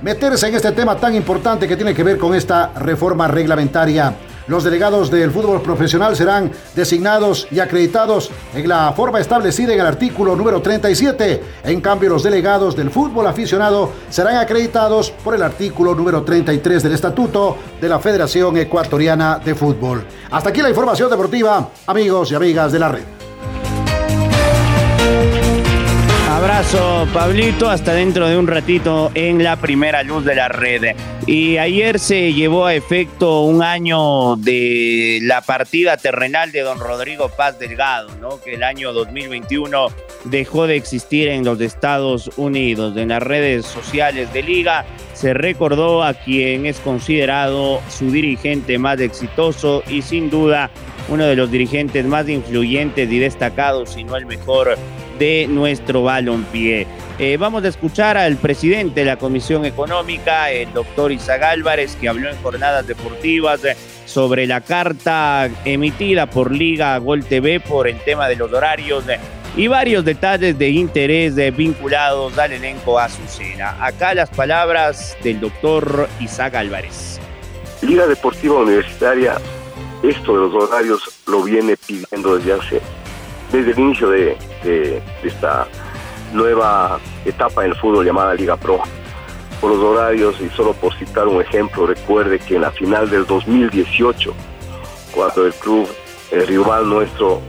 meterse 0.00 0.48
en 0.48 0.54
este 0.54 0.72
tema 0.72 0.96
tan 0.96 1.14
importante 1.14 1.68
que 1.68 1.76
tiene 1.76 1.94
que 1.94 2.02
ver 2.02 2.16
con 2.16 2.34
esta 2.34 2.72
reforma 2.74 3.28
reglamentaria. 3.28 4.14
Los 4.48 4.62
delegados 4.62 5.10
del 5.10 5.32
fútbol 5.32 5.60
profesional 5.60 6.14
serán 6.14 6.52
designados 6.74 7.48
y 7.50 7.58
acreditados 7.58 8.30
en 8.54 8.68
la 8.68 8.92
forma 8.92 9.18
establecida 9.18 9.74
en 9.74 9.80
el 9.80 9.86
artículo 9.86 10.36
número 10.36 10.62
37. 10.62 11.42
En 11.64 11.80
cambio, 11.80 12.10
los 12.10 12.22
delegados 12.22 12.76
del 12.76 12.90
fútbol 12.90 13.26
aficionado 13.26 13.90
serán 14.08 14.36
acreditados 14.36 15.10
por 15.10 15.34
el 15.34 15.42
artículo 15.42 15.94
número 15.94 16.22
33 16.22 16.82
del 16.82 16.92
Estatuto 16.92 17.56
de 17.80 17.88
la 17.88 17.98
Federación 17.98 18.56
Ecuatoriana 18.56 19.40
de 19.44 19.54
Fútbol. 19.54 20.04
Hasta 20.30 20.50
aquí 20.50 20.62
la 20.62 20.68
información 20.68 21.10
deportiva, 21.10 21.70
amigos 21.86 22.30
y 22.30 22.36
amigas 22.36 22.70
de 22.70 22.78
la 22.78 22.88
red. 22.88 23.15
Abrazo, 26.36 27.08
Pablito, 27.14 27.70
hasta 27.70 27.94
dentro 27.94 28.28
de 28.28 28.36
un 28.36 28.46
ratito 28.46 29.10
en 29.14 29.42
la 29.42 29.56
primera 29.56 30.02
luz 30.02 30.22
de 30.22 30.34
la 30.34 30.48
red. 30.48 30.94
Y 31.26 31.56
ayer 31.56 31.98
se 31.98 32.34
llevó 32.34 32.66
a 32.66 32.74
efecto 32.74 33.40
un 33.40 33.62
año 33.62 34.36
de 34.36 35.18
la 35.22 35.40
partida 35.40 35.96
terrenal 35.96 36.52
de 36.52 36.60
don 36.60 36.78
Rodrigo 36.78 37.30
Paz 37.30 37.58
Delgado, 37.58 38.14
¿no? 38.20 38.38
Que 38.38 38.52
el 38.52 38.64
año 38.64 38.92
2021 38.92 39.86
dejó 40.24 40.66
de 40.66 40.76
existir 40.76 41.28
en 41.28 41.42
los 41.42 41.58
Estados 41.62 42.30
Unidos. 42.36 42.94
En 42.98 43.08
las 43.08 43.22
redes 43.22 43.64
sociales 43.64 44.30
de 44.34 44.42
Liga 44.42 44.84
se 45.14 45.32
recordó 45.32 46.04
a 46.04 46.12
quien 46.12 46.66
es 46.66 46.80
considerado 46.80 47.80
su 47.88 48.10
dirigente 48.10 48.76
más 48.76 49.00
exitoso 49.00 49.82
y 49.88 50.02
sin 50.02 50.28
duda 50.28 50.70
uno 51.08 51.24
de 51.24 51.36
los 51.36 51.50
dirigentes 51.50 52.04
más 52.04 52.28
influyentes 52.28 53.10
y 53.10 53.18
destacados, 53.20 53.94
si 53.94 54.04
no 54.04 54.16
el 54.16 54.26
mejor 54.26 54.76
de 55.18 55.46
nuestro 55.48 56.02
balompié. 56.02 56.86
Eh, 57.18 57.38
vamos 57.38 57.64
a 57.64 57.68
escuchar 57.68 58.18
al 58.18 58.36
presidente 58.36 59.00
de 59.00 59.06
la 59.06 59.16
Comisión 59.16 59.64
Económica, 59.64 60.50
el 60.50 60.72
doctor 60.74 61.12
Isaac 61.12 61.42
Álvarez, 61.42 61.96
que 61.98 62.08
habló 62.08 62.28
en 62.28 62.36
jornadas 62.42 62.86
deportivas 62.86 63.64
eh, 63.64 63.74
sobre 64.04 64.46
la 64.46 64.60
carta 64.60 65.48
emitida 65.64 66.26
por 66.26 66.52
Liga 66.52 66.98
Gol 66.98 67.24
TV 67.24 67.60
por 67.60 67.88
el 67.88 67.98
tema 68.00 68.28
de 68.28 68.36
los 68.36 68.52
horarios 68.52 69.08
eh, 69.08 69.18
y 69.56 69.66
varios 69.66 70.04
detalles 70.04 70.58
de 70.58 70.68
interés 70.68 71.34
vinculados 71.56 72.36
al 72.36 72.52
elenco 72.52 72.98
Azucena. 72.98 73.82
Acá 73.82 74.12
las 74.12 74.28
palabras 74.28 75.16
del 75.22 75.40
doctor 75.40 76.10
Isaac 76.20 76.56
Álvarez. 76.56 77.18
Liga 77.80 78.06
Deportiva 78.06 78.60
Universitaria, 78.60 79.36
esto 80.02 80.32
de 80.34 80.38
los 80.38 80.62
horarios 80.62 81.02
lo 81.26 81.42
viene 81.42 81.76
pidiendo 81.76 82.36
desde 82.36 82.52
hace 82.52 82.80
desde 83.52 83.72
el 83.72 83.78
inicio 83.78 84.10
de, 84.10 84.36
esta 85.22 85.68
nueva 86.32 86.98
etapa 87.24 87.64
en 87.64 87.70
el 87.70 87.76
fútbol 87.76 88.04
llamada 88.04 88.34
Liga 88.34 88.56
Pro. 88.56 88.80
Por 89.60 89.70
los 89.70 89.80
horarios, 89.80 90.36
y 90.40 90.48
solo 90.50 90.74
por 90.74 90.94
citar 90.94 91.26
un 91.26 91.40
ejemplo, 91.40 91.86
recuerde 91.86 92.38
que 92.38 92.56
en 92.56 92.62
la 92.62 92.70
final 92.70 93.08
del 93.08 93.26
2018, 93.26 94.34
cuando 95.14 95.46
el 95.46 95.54
club, 95.54 95.88
el 96.30 96.46
rival 96.46 96.88
nuestro, 96.88 97.40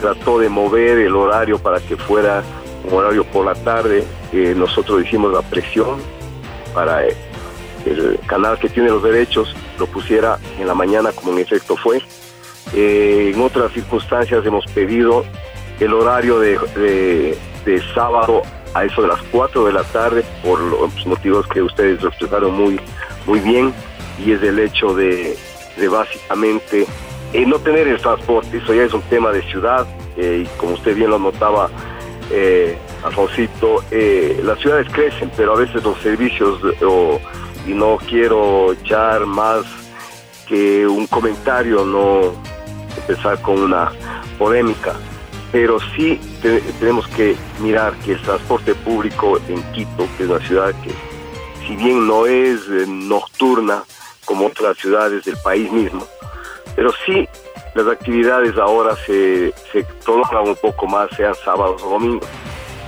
trató 0.00 0.38
de 0.38 0.48
mover 0.48 0.98
el 0.98 1.14
horario 1.14 1.58
para 1.58 1.80
que 1.80 1.96
fuera 1.96 2.42
un 2.84 2.94
horario 2.94 3.24
por 3.24 3.44
la 3.46 3.54
tarde, 3.54 4.04
eh, 4.32 4.54
nosotros 4.56 5.04
hicimos 5.04 5.32
la 5.32 5.42
presión 5.42 6.00
para 6.74 7.06
eh, 7.06 7.16
el 7.86 8.18
canal 8.26 8.58
que 8.58 8.68
tiene 8.68 8.88
los 8.88 9.02
derechos 9.02 9.54
lo 9.78 9.86
pusiera 9.86 10.38
en 10.58 10.66
la 10.66 10.74
mañana 10.74 11.12
como 11.12 11.32
en 11.32 11.38
efecto 11.38 11.76
fue 11.76 12.02
eh, 12.74 13.32
en 13.34 13.40
otras 13.40 13.72
circunstancias 13.72 14.44
hemos 14.44 14.66
pedido 14.66 15.24
el 15.80 15.92
horario 15.92 16.38
de, 16.40 17.36
sábado 17.94 18.42
a 18.74 18.84
eso 18.84 19.02
de 19.02 19.08
las 19.08 19.22
4 19.30 19.66
de 19.66 19.72
la 19.72 19.82
tarde 19.84 20.24
por 20.42 20.58
los 20.58 21.06
motivos 21.06 21.46
que 21.48 21.60
ustedes 21.62 22.02
expresaron 22.02 22.54
muy, 22.54 22.80
muy 23.26 23.40
bien 23.40 23.74
y 24.18 24.32
es 24.32 24.42
el 24.42 24.58
hecho 24.58 24.94
de, 24.94 25.36
básicamente 25.90 26.86
eh, 27.32 27.46
no 27.46 27.58
tener 27.58 27.86
el 27.86 28.00
transporte, 28.00 28.56
eso 28.56 28.72
ya 28.72 28.84
es 28.84 28.92
un 28.94 29.02
tema 29.02 29.32
de 29.32 29.42
ciudad 29.42 29.86
eh, 30.16 30.44
y 30.44 30.58
como 30.58 30.74
usted 30.74 30.94
bien 30.96 31.10
lo 31.10 31.18
notaba, 31.18 31.70
Alfonsito, 33.04 33.82
las 34.42 34.58
ciudades 34.58 34.86
crecen, 34.92 35.30
pero 35.36 35.54
a 35.54 35.56
veces 35.56 35.82
los 35.82 35.98
servicios, 35.98 36.60
y 37.66 37.72
no 37.72 37.96
quiero 38.06 38.72
echar 38.72 39.24
más 39.24 39.64
que 40.48 40.86
un 40.86 41.06
comentario, 41.06 41.84
no, 41.84 42.32
empezar 43.08 43.40
con 43.40 43.60
una 43.60 43.90
polémica, 44.38 44.94
pero 45.50 45.78
sí 45.96 46.20
tenemos 46.78 47.08
que 47.08 47.36
mirar 47.60 47.94
que 48.04 48.12
el 48.12 48.22
transporte 48.22 48.74
público 48.74 49.38
en 49.48 49.62
Quito, 49.72 50.06
que 50.16 50.24
es 50.24 50.30
una 50.30 50.46
ciudad 50.46 50.74
que 50.82 50.90
si 51.66 51.76
bien 51.76 52.06
no 52.06 52.26
es 52.26 52.60
eh, 52.68 52.84
nocturna 52.86 53.82
como 54.24 54.46
otras 54.46 54.76
ciudades 54.76 55.24
del 55.24 55.36
país 55.38 55.72
mismo, 55.72 56.06
pero 56.76 56.90
sí 57.06 57.26
las 57.74 57.86
actividades 57.86 58.56
ahora 58.58 58.94
se, 59.06 59.54
se 59.72 59.84
prolongan 60.04 60.48
un 60.48 60.56
poco 60.56 60.86
más, 60.86 61.08
sean 61.16 61.34
sábados 61.44 61.82
o 61.82 61.90
domingos. 61.90 62.28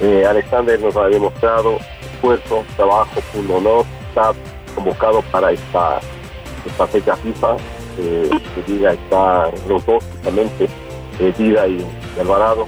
Eh, 0.00 0.24
Alexander 0.26 0.80
nos 0.80 0.96
ha 0.96 1.06
demostrado 1.08 1.78
esfuerzo, 2.14 2.64
trabajo, 2.76 3.20
un 3.34 3.50
honor, 3.50 3.84
está 4.08 4.32
convocado 4.74 5.22
para 5.30 5.52
esta, 5.52 6.00
esta 6.66 6.86
fecha 6.86 7.16
FIFA 7.16 7.56
eh, 7.98 8.30
que 8.54 8.72
diga 8.72 8.92
está 8.92 9.50
los 9.68 9.84
dos 9.86 10.04
justamente, 10.04 10.68
eh, 11.18 11.34
Vida 11.38 11.66
y, 11.66 11.84
Alvarado, 12.18 12.66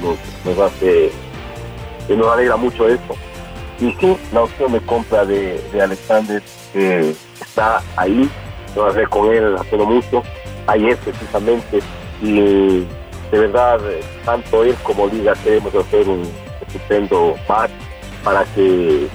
nos, 0.00 0.58
hace, 0.58 1.10
nos 2.08 2.26
alegra 2.28 2.56
mucho 2.56 2.88
eso. 2.88 3.16
Y 3.80 3.92
sí, 3.92 4.16
la 4.32 4.42
opción 4.42 4.72
de 4.72 4.80
compra 4.80 5.24
de, 5.24 5.60
Alexander 5.80 6.42
está 7.40 7.82
ahí, 7.96 8.28
trabajé 8.74 9.06
con 9.06 9.32
él 9.32 9.56
hace 9.56 9.76
mucho, 9.76 10.22
ayer 10.66 10.96
precisamente, 10.98 11.80
y 12.22 12.86
de 13.30 13.38
verdad, 13.38 13.80
tanto 14.24 14.64
él 14.64 14.74
como 14.82 15.06
Liga 15.06 15.34
queremos 15.44 15.74
hacer 15.74 16.08
un 16.08 16.22
estupendo 16.60 17.34
match 17.48 17.70
para 18.24 18.44
que 18.54 19.08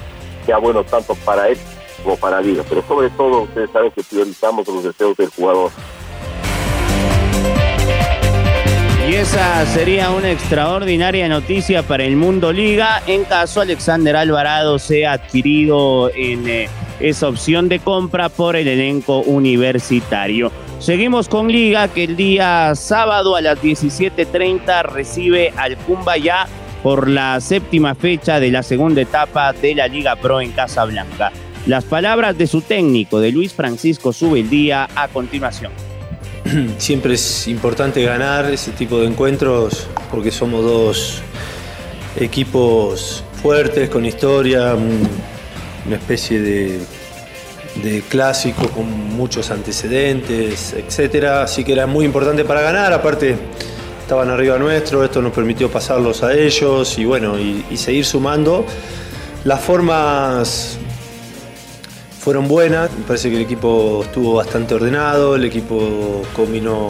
sea 0.46 0.58
bueno 0.58 0.84
tanto 0.84 1.14
para 1.24 1.48
él 1.48 1.58
como 2.02 2.16
para 2.16 2.40
Liga. 2.40 2.62
Pero 2.68 2.82
sobre 2.86 3.10
todo, 3.10 3.42
ustedes 3.42 3.70
saben 3.70 3.90
que 3.92 4.02
priorizamos 4.02 4.66
los 4.68 4.84
deseos 4.84 5.16
del 5.16 5.28
jugador. 5.28 5.70
Y 9.08 9.14
esa 9.16 9.66
sería 9.66 10.10
una 10.10 10.30
extraordinaria 10.30 11.28
noticia 11.28 11.82
para 11.82 12.04
el 12.04 12.14
mundo 12.14 12.52
liga 12.52 13.02
en 13.08 13.24
caso 13.24 13.60
Alexander 13.60 14.14
Alvarado 14.14 14.78
sea 14.78 15.14
adquirido 15.14 16.08
en 16.14 16.48
eh, 16.48 16.68
esa 17.00 17.28
opción 17.28 17.68
de 17.68 17.80
compra 17.80 18.28
por 18.28 18.54
el 18.54 18.68
elenco 18.68 19.18
universitario. 19.18 20.52
Seguimos 20.78 21.28
con 21.28 21.50
liga 21.50 21.88
que 21.88 22.04
el 22.04 22.16
día 22.16 22.74
sábado 22.76 23.34
a 23.34 23.40
las 23.40 23.60
17.30 23.60 24.84
recibe 24.84 25.52
al 25.56 25.76
Cumbayá 25.78 26.46
por 26.82 27.08
la 27.08 27.40
séptima 27.40 27.94
fecha 27.94 28.38
de 28.40 28.50
la 28.52 28.62
segunda 28.62 29.00
etapa 29.00 29.52
de 29.52 29.74
la 29.74 29.88
Liga 29.88 30.16
Pro 30.16 30.40
en 30.40 30.52
Casablanca. 30.52 31.32
Las 31.66 31.84
palabras 31.84 32.36
de 32.36 32.48
su 32.48 32.60
técnico, 32.60 33.20
de 33.20 33.30
Luis 33.30 33.52
Francisco 33.54 34.12
Sube 34.12 34.40
el 34.40 34.50
día, 34.50 34.88
a 34.96 35.06
continuación. 35.06 35.70
Siempre 36.78 37.14
es 37.14 37.46
importante 37.46 38.02
ganar 38.02 38.46
ese 38.46 38.72
tipo 38.72 38.98
de 38.98 39.06
encuentros 39.06 39.86
porque 40.10 40.32
somos 40.32 40.64
dos 40.64 41.22
equipos 42.16 43.22
fuertes, 43.40 43.88
con 43.90 44.04
historia, 44.04 44.74
una 44.74 45.96
especie 45.96 46.40
de, 46.40 48.02
clásico 48.08 48.68
con 48.68 48.90
muchos 49.10 49.52
antecedentes, 49.52 50.72
etcétera. 50.72 51.44
Así 51.44 51.62
que 51.62 51.74
era 51.74 51.86
muy 51.86 52.04
importante 52.04 52.44
para 52.44 52.60
ganar. 52.60 52.92
Aparte, 52.92 53.36
estaban 54.00 54.30
arriba 54.30 54.58
nuestro, 54.58 55.04
esto 55.04 55.22
nos 55.22 55.32
permitió 55.32 55.70
pasarlos 55.70 56.24
a 56.24 56.34
ellos 56.34 56.98
y 56.98 57.04
bueno, 57.04 57.38
y 57.38 57.76
seguir 57.76 58.04
sumando. 58.04 58.66
Las 59.44 59.60
formas 59.60 60.78
fueron 62.22 62.46
buenas, 62.46 62.88
me 62.96 63.04
parece 63.04 63.30
que 63.30 63.36
el 63.36 63.42
equipo 63.42 64.02
estuvo 64.04 64.34
bastante 64.34 64.76
ordenado, 64.76 65.34
el 65.34 65.44
equipo 65.44 66.22
combinó 66.36 66.88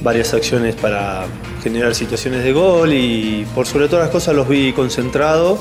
varias 0.00 0.32
acciones 0.32 0.74
para 0.74 1.26
generar 1.62 1.94
situaciones 1.94 2.42
de 2.42 2.50
gol 2.54 2.94
y 2.94 3.46
por 3.54 3.66
sobre 3.66 3.88
todas 3.88 4.06
las 4.06 4.10
cosas 4.10 4.34
los 4.34 4.48
vi 4.48 4.72
concentrados. 4.72 5.60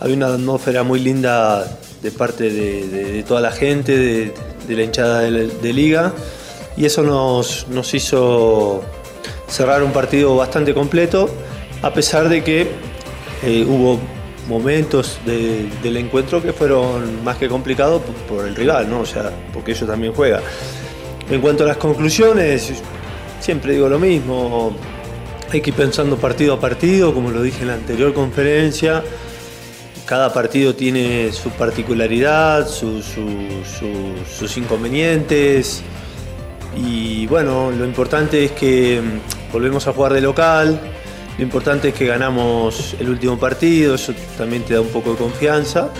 Había 0.00 0.16
una 0.16 0.28
atmósfera 0.28 0.82
muy 0.84 1.00
linda 1.00 1.78
de 2.02 2.10
parte 2.10 2.48
de, 2.48 3.22
toda 3.24 3.42
la 3.42 3.52
gente, 3.52 3.98
de, 3.98 4.34
la 4.74 4.82
hinchada 4.82 5.20
de 5.20 5.72
liga 5.74 6.14
y 6.78 6.86
eso 6.86 7.02
nos, 7.02 7.68
nos 7.68 7.92
hizo 7.92 8.82
cerrar 9.48 9.82
un 9.82 9.92
partido 9.92 10.34
bastante 10.34 10.72
completo 10.72 11.28
a 11.82 11.92
pesar 11.92 12.30
de 12.30 12.42
que 12.42 12.70
eh, 13.42 13.66
hubo 13.68 14.00
momentos 14.48 15.18
de- 15.24 15.68
del 15.82 15.96
encuentro 15.96 16.42
que 16.42 16.52
fueron 16.52 17.22
más 17.24 17.36
que 17.36 17.48
complicados 17.48 18.02
por, 18.28 18.46
el 18.46 18.54
rival, 18.56 18.88
¿no? 18.90 19.00
O 19.00 19.06
sea, 19.06 19.30
porque 19.52 19.72
ellos 19.72 19.88
también 19.88 20.12
juegan. 20.12 20.42
En 21.30 21.40
cuanto 21.40 21.64
a 21.64 21.66
las 21.68 21.76
conclusiones, 21.76 22.72
siempre 23.40 23.72
digo 23.74 23.88
lo 23.88 23.98
mismo, 23.98 24.74
hay 25.50 25.60
que 25.60 25.70
ir 25.70 25.76
pensando 25.76 26.16
partido 26.16 26.54
a 26.54 26.60
partido, 26.60 27.14
como 27.14 27.30
lo 27.30 27.42
dije 27.42 27.62
en 27.62 27.68
la 27.68 27.74
anterior 27.74 28.12
conferencia. 28.12 29.02
Cada 30.06 30.32
partido 30.32 30.74
tiene 30.74 31.30
su 31.32 31.50
particularidad, 31.50 32.66
su- 32.68 33.00
su- 33.02 33.62
su- 33.64 34.14
sus 34.38 34.56
inconvenientes. 34.56 35.82
Y 36.76 37.26
bueno, 37.26 37.70
lo 37.70 37.84
importante 37.84 38.44
es 38.44 38.52
que 38.52 39.00
mm, 39.00 39.52
volvemos 39.52 39.86
a 39.86 39.92
jugar 39.92 40.12
de 40.14 40.20
local. 40.20 40.80
Lo 41.38 41.44
importante 41.44 41.88
es 41.88 41.94
que 41.94 42.06
ganamos 42.06 42.94
el 43.00 43.08
último 43.08 43.38
partido, 43.38 43.94
eso 43.94 44.12
también 44.36 44.62
te 44.64 44.74
da 44.74 44.80
un 44.80 44.88
poco 44.88 45.12
de 45.12 45.16
confianza. 45.16 45.90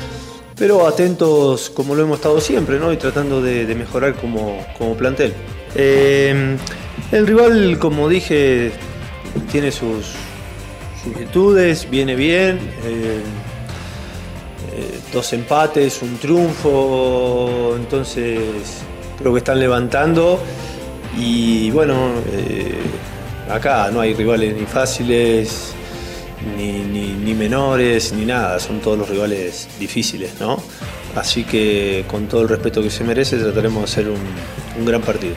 Pero 0.57 0.87
atentos 0.87 1.71
como 1.71 1.95
lo 1.95 2.03
hemos 2.03 2.19
estado 2.19 2.41
siempre, 2.41 2.79
¿no? 2.79 2.93
Y 2.93 2.97
tratando 2.97 3.41
de, 3.41 3.67
mejorar 3.75 4.15
como, 4.15 4.65
como 4.77 4.95
plantel. 4.95 5.33
Eh, 5.75 6.57
el 7.11 7.27
rival, 7.27 7.79
como 7.79 8.09
dije, 8.09 8.73
tiene 9.51 9.73
sus, 9.73 10.12
sus 11.03 11.17
virtudes, 11.19 11.89
viene 11.91 12.15
bien. 12.15 12.59
eh, 12.85 13.23
eh, 14.75 15.01
dos 15.12 15.31
empates, 15.35 16.01
un 16.01 16.17
triunfo, 16.17 17.75
entonces 17.77 18.39
creo 19.19 19.33
que 19.33 19.39
están 19.39 19.61
levantando 19.61 20.41
y 21.19 21.71
bueno, 21.73 22.12
eh, 22.33 22.75
acá 23.50 23.90
no 23.92 24.00
hay 24.00 24.14
rivales 24.14 24.54
ni 24.56 24.66
fáciles, 24.66 25.72
ni, 26.56 26.72
ni- 26.82 27.34
menores, 27.34 28.12
ni 28.12 28.25
nada, 28.25 28.61
son 28.61 28.80
todos 28.80 28.96
los 28.99 29.08
rivales 29.08 29.68
difíciles, 29.80 30.38
¿no? 30.38 30.62
Así 31.16 31.44
que 31.44 32.04
con 32.08 32.28
todo 32.28 32.42
el 32.42 32.49
respeto 32.49 32.82
que 32.82 32.90
se 32.90 33.02
merece 33.04 33.37
trataremos 33.38 33.80
de 33.80 33.84
hacer 33.84 34.08
un, 34.08 34.20
un 34.78 34.84
gran 34.87 35.00
partido. 35.00 35.34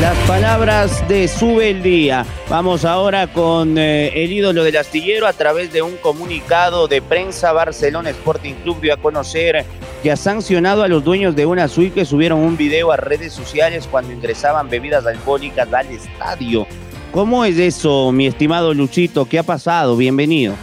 Las 0.00 0.16
palabras 0.28 1.06
de 1.08 1.28
Sube 1.28 1.70
el 1.70 1.82
Día. 1.82 2.26
Vamos 2.48 2.84
ahora 2.84 3.26
con 3.26 3.78
eh, 3.78 4.08
el 4.22 4.32
ídolo 4.32 4.62
del 4.62 4.76
astillero 4.76 5.26
a 5.26 5.32
través 5.32 5.72
de 5.72 5.82
un 5.82 5.96
comunicado 5.96 6.88
de 6.88 7.00
prensa. 7.00 7.52
Barcelona 7.52 8.10
Sporting 8.10 8.54
Club 8.62 8.80
dio 8.80 8.94
a 8.94 8.96
conocer 8.98 9.64
que 10.04 10.12
ha 10.12 10.16
sancionado 10.18 10.82
a 10.82 10.88
los 10.88 11.02
dueños 11.02 11.34
de 11.34 11.46
una 11.46 11.66
suite 11.66 11.94
que 11.94 12.04
subieron 12.04 12.40
un 12.40 12.58
video 12.58 12.92
a 12.92 12.98
redes 12.98 13.32
sociales 13.32 13.88
cuando 13.90 14.12
ingresaban 14.12 14.68
bebidas 14.68 15.06
alcohólicas 15.06 15.72
al 15.72 15.86
estadio. 15.86 16.66
¿Cómo 17.10 17.42
es 17.46 17.58
eso, 17.58 18.12
mi 18.12 18.26
estimado 18.26 18.74
Luchito? 18.74 19.24
¿Qué 19.24 19.38
ha 19.38 19.42
pasado? 19.42 19.96
Bienvenido. 19.96 20.56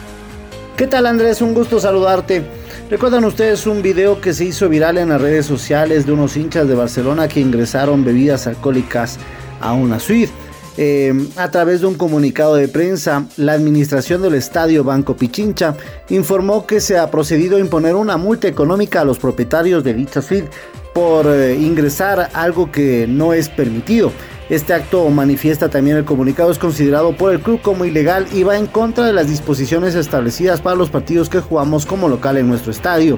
¿Qué 0.77 0.85
tal 0.85 1.07
Andrés? 1.07 1.41
Un 1.41 1.55
gusto 1.55 1.79
saludarte. 1.79 2.43
¿Recuerdan 2.91 3.25
ustedes 3.25 3.65
un 3.65 3.81
video 3.81 4.21
que 4.21 4.35
se 4.35 4.45
hizo 4.45 4.69
viral 4.69 4.99
en 4.99 5.09
las 5.09 5.19
redes 5.19 5.47
sociales 5.47 6.05
de 6.05 6.11
unos 6.11 6.37
hinchas 6.37 6.67
de 6.67 6.75
Barcelona 6.75 7.27
que 7.27 7.39
ingresaron 7.39 8.05
bebidas 8.05 8.45
alcohólicas 8.45 9.17
a 9.59 9.73
una 9.73 9.99
suite? 9.99 10.31
Eh, 10.77 11.13
a 11.35 11.51
través 11.51 11.81
de 11.81 11.87
un 11.87 11.95
comunicado 11.95 12.55
de 12.55 12.67
prensa, 12.67 13.25
la 13.37 13.53
administración 13.53 14.21
del 14.21 14.35
estadio 14.35 14.83
Banco 14.83 15.15
Pichincha 15.15 15.75
informó 16.09 16.65
que 16.65 16.79
se 16.79 16.97
ha 16.97 17.11
procedido 17.11 17.57
a 17.57 17.59
imponer 17.59 17.95
una 17.95 18.17
multa 18.17 18.47
económica 18.47 19.01
a 19.01 19.05
los 19.05 19.19
propietarios 19.19 19.83
de 19.83 19.93
dicha 19.93 20.21
suite 20.21 20.49
por 20.93 21.27
eh, 21.27 21.55
ingresar 21.55 22.29
algo 22.33 22.71
que 22.71 23.05
no 23.07 23.33
es 23.33 23.49
permitido. 23.49 24.11
Este 24.49 24.73
acto 24.73 25.07
manifiesta 25.09 25.69
también 25.69 25.95
el 25.95 26.03
comunicado 26.03 26.51
es 26.51 26.59
considerado 26.59 27.15
por 27.15 27.31
el 27.31 27.39
club 27.39 27.61
como 27.61 27.85
ilegal 27.85 28.27
y 28.33 28.43
va 28.43 28.57
en 28.57 28.67
contra 28.67 29.05
de 29.05 29.13
las 29.13 29.29
disposiciones 29.29 29.95
establecidas 29.95 30.59
para 30.59 30.75
los 30.75 30.89
partidos 30.89 31.29
que 31.29 31.39
jugamos 31.39 31.85
como 31.85 32.09
local 32.09 32.37
en 32.37 32.47
nuestro 32.47 32.71
estadio. 32.71 33.17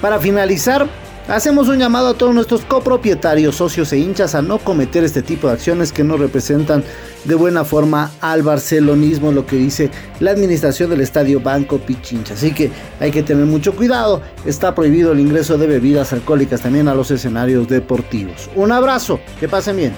Para 0.00 0.18
finalizar, 0.18 0.88
hacemos 1.28 1.68
un 1.68 1.78
llamado 1.78 2.08
a 2.08 2.14
todos 2.14 2.34
nuestros 2.34 2.64
copropietarios, 2.64 3.56
socios 3.56 3.92
e 3.92 3.98
hinchas 3.98 4.34
a 4.34 4.42
no 4.42 4.58
cometer 4.58 5.04
este 5.04 5.22
tipo 5.22 5.46
de 5.46 5.54
acciones 5.54 5.92
que 5.92 6.04
no 6.04 6.16
representan 6.16 6.84
de 7.24 7.34
buena 7.34 7.64
forma 7.64 8.10
al 8.20 8.42
barcelonismo, 8.42 9.32
lo 9.32 9.46
que 9.46 9.56
dice 9.56 9.90
la 10.20 10.30
administración 10.30 10.90
del 10.90 11.00
estadio 11.00 11.40
Banco 11.40 11.78
Pichincha. 11.78 12.34
Así 12.34 12.52
que 12.52 12.70
hay 12.98 13.10
que 13.10 13.22
tener 13.22 13.46
mucho 13.46 13.74
cuidado, 13.74 14.22
está 14.44 14.74
prohibido 14.74 15.12
el 15.12 15.20
ingreso 15.20 15.58
de 15.58 15.66
bebidas 15.66 16.12
alcohólicas 16.12 16.60
también 16.60 16.88
a 16.88 16.94
los 16.94 17.10
escenarios 17.10 17.68
deportivos. 17.68 18.50
Un 18.54 18.72
abrazo, 18.72 19.20
que 19.38 19.48
pasen 19.48 19.76
bien. 19.76 19.94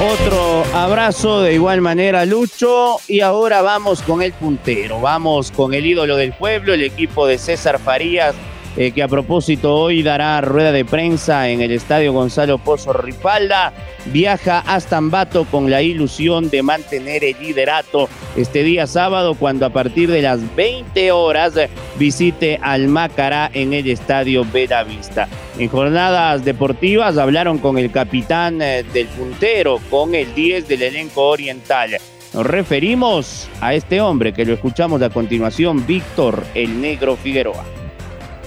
Otro 0.00 0.64
abrazo 0.74 1.42
de 1.42 1.54
igual 1.54 1.80
manera, 1.80 2.24
Lucho. 2.24 2.96
Y 3.06 3.20
ahora 3.20 3.62
vamos 3.62 4.02
con 4.02 4.20
el 4.20 4.32
puntero. 4.32 5.00
Vamos 5.00 5.52
con 5.52 5.74
el 5.74 5.86
ídolo 5.86 6.16
del 6.16 6.32
pueblo, 6.32 6.74
el 6.74 6.82
equipo 6.82 7.26
de 7.26 7.38
César 7.38 7.78
Farías, 7.78 8.34
eh, 8.76 8.92
que 8.92 9.02
a 9.02 9.08
propósito 9.08 9.74
hoy 9.74 10.02
dará 10.02 10.40
rueda 10.40 10.72
de 10.72 10.84
prensa 10.84 11.48
en 11.48 11.60
el 11.60 11.72
estadio 11.72 12.12
Gonzalo 12.12 12.58
Pozo 12.58 12.92
Ripalda. 12.92 13.72
Viaja 14.06 14.60
hasta 14.60 14.96
Ambato 14.96 15.44
con 15.44 15.70
la 15.70 15.82
ilusión 15.82 16.50
de 16.50 16.62
mantener 16.62 17.22
el 17.22 17.38
liderato 17.38 18.08
este 18.36 18.62
día 18.62 18.86
sábado, 18.86 19.34
cuando 19.34 19.66
a 19.66 19.70
partir 19.70 20.10
de 20.10 20.22
las 20.22 20.54
20 20.56 21.12
horas 21.12 21.54
visite 21.98 22.58
al 22.62 22.88
Macará 22.88 23.50
en 23.52 23.72
el 23.72 23.88
estadio 23.88 24.44
Vista. 24.52 25.28
En 25.58 25.68
jornadas 25.68 26.44
deportivas 26.44 27.18
hablaron 27.18 27.58
con 27.58 27.78
el 27.78 27.90
capitán 27.90 28.62
eh, 28.62 28.84
del 28.92 29.06
puntero, 29.08 29.78
con 29.90 30.14
el 30.14 30.34
10 30.34 30.66
del 30.66 30.82
elenco 30.82 31.28
oriental. 31.28 31.98
Nos 32.32 32.46
referimos 32.46 33.48
a 33.60 33.74
este 33.74 34.00
hombre 34.00 34.32
que 34.32 34.46
lo 34.46 34.54
escuchamos 34.54 35.02
a 35.02 35.10
continuación, 35.10 35.86
Víctor 35.86 36.44
el 36.54 36.80
Negro 36.80 37.16
Figueroa. 37.16 37.81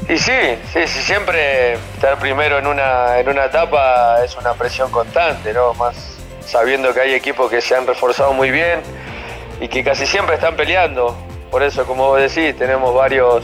Y 0.08 0.17
sí, 0.17 0.58
sí, 0.71 0.88
sí, 0.88 1.01
siempre 1.01 1.73
estar 1.73 2.19
primero 2.19 2.60
en 2.60 2.67
una, 2.67 3.19
en 3.19 3.27
una 3.27 3.45
etapa 3.45 4.23
es 4.23 4.36
una 4.38 4.53
presión 4.53 4.91
constante, 4.91 5.51
¿no? 5.51 5.73
Más 5.73 5.95
sabiendo 6.45 6.93
que 6.93 7.01
hay 7.01 7.13
equipos 7.13 7.49
que 7.49 7.60
se 7.60 7.75
han 7.75 7.88
reforzado 7.88 8.31
muy 8.34 8.51
bien 8.51 8.81
y 9.60 9.67
que 9.67 9.84
casi 9.84 10.05
siempre 10.05 10.36
están 10.36 10.55
peleando. 10.55 11.15
Por 11.49 11.63
eso, 11.63 11.86
como 11.86 12.08
vos 12.08 12.19
decís, 12.21 12.55
tenemos 12.55 12.93
varios 12.93 13.43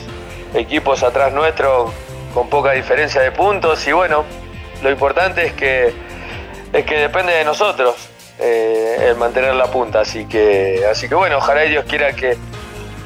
equipos 0.53 1.01
atrás 1.01 1.33
nuestro 1.33 1.91
con 2.33 2.49
poca 2.49 2.71
diferencia 2.71 3.21
de 3.21 3.31
puntos 3.31 3.85
y 3.87 3.91
bueno, 3.91 4.23
lo 4.83 4.91
importante 4.91 5.45
es 5.47 5.53
que, 5.53 5.93
es 6.73 6.85
que 6.85 6.95
depende 6.97 7.33
de 7.33 7.43
nosotros 7.43 7.95
eh, 8.39 9.07
el 9.09 9.15
mantener 9.15 9.55
la 9.55 9.65
punta. 9.65 10.01
Así 10.01 10.25
que, 10.25 10.85
así 10.89 11.09
que 11.09 11.15
bueno, 11.15 11.37
ojalá 11.37 11.65
y 11.65 11.69
Dios 11.69 11.85
quiera 11.87 12.13
que, 12.13 12.37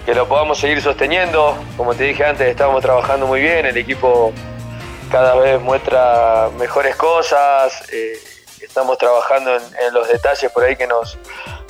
que 0.06 0.14
lo 0.14 0.28
podamos 0.28 0.60
seguir 0.60 0.82
sosteniendo. 0.82 1.58
Como 1.76 1.96
te 1.96 2.04
dije 2.04 2.24
antes, 2.24 2.48
estamos 2.48 2.82
trabajando 2.82 3.26
muy 3.26 3.42
bien, 3.42 3.66
el 3.66 3.76
equipo 3.76 4.32
cada 5.12 5.36
vez 5.36 5.60
muestra 5.60 6.50
mejores 6.58 6.96
cosas, 6.96 7.84
eh, 7.92 8.18
estamos 8.62 8.98
trabajando 8.98 9.56
en, 9.56 9.94
los 9.94 10.08
detalles 10.08 10.52
por 10.52 10.64
ahí 10.64 10.76
que 10.76 10.88
nos, 10.88 11.18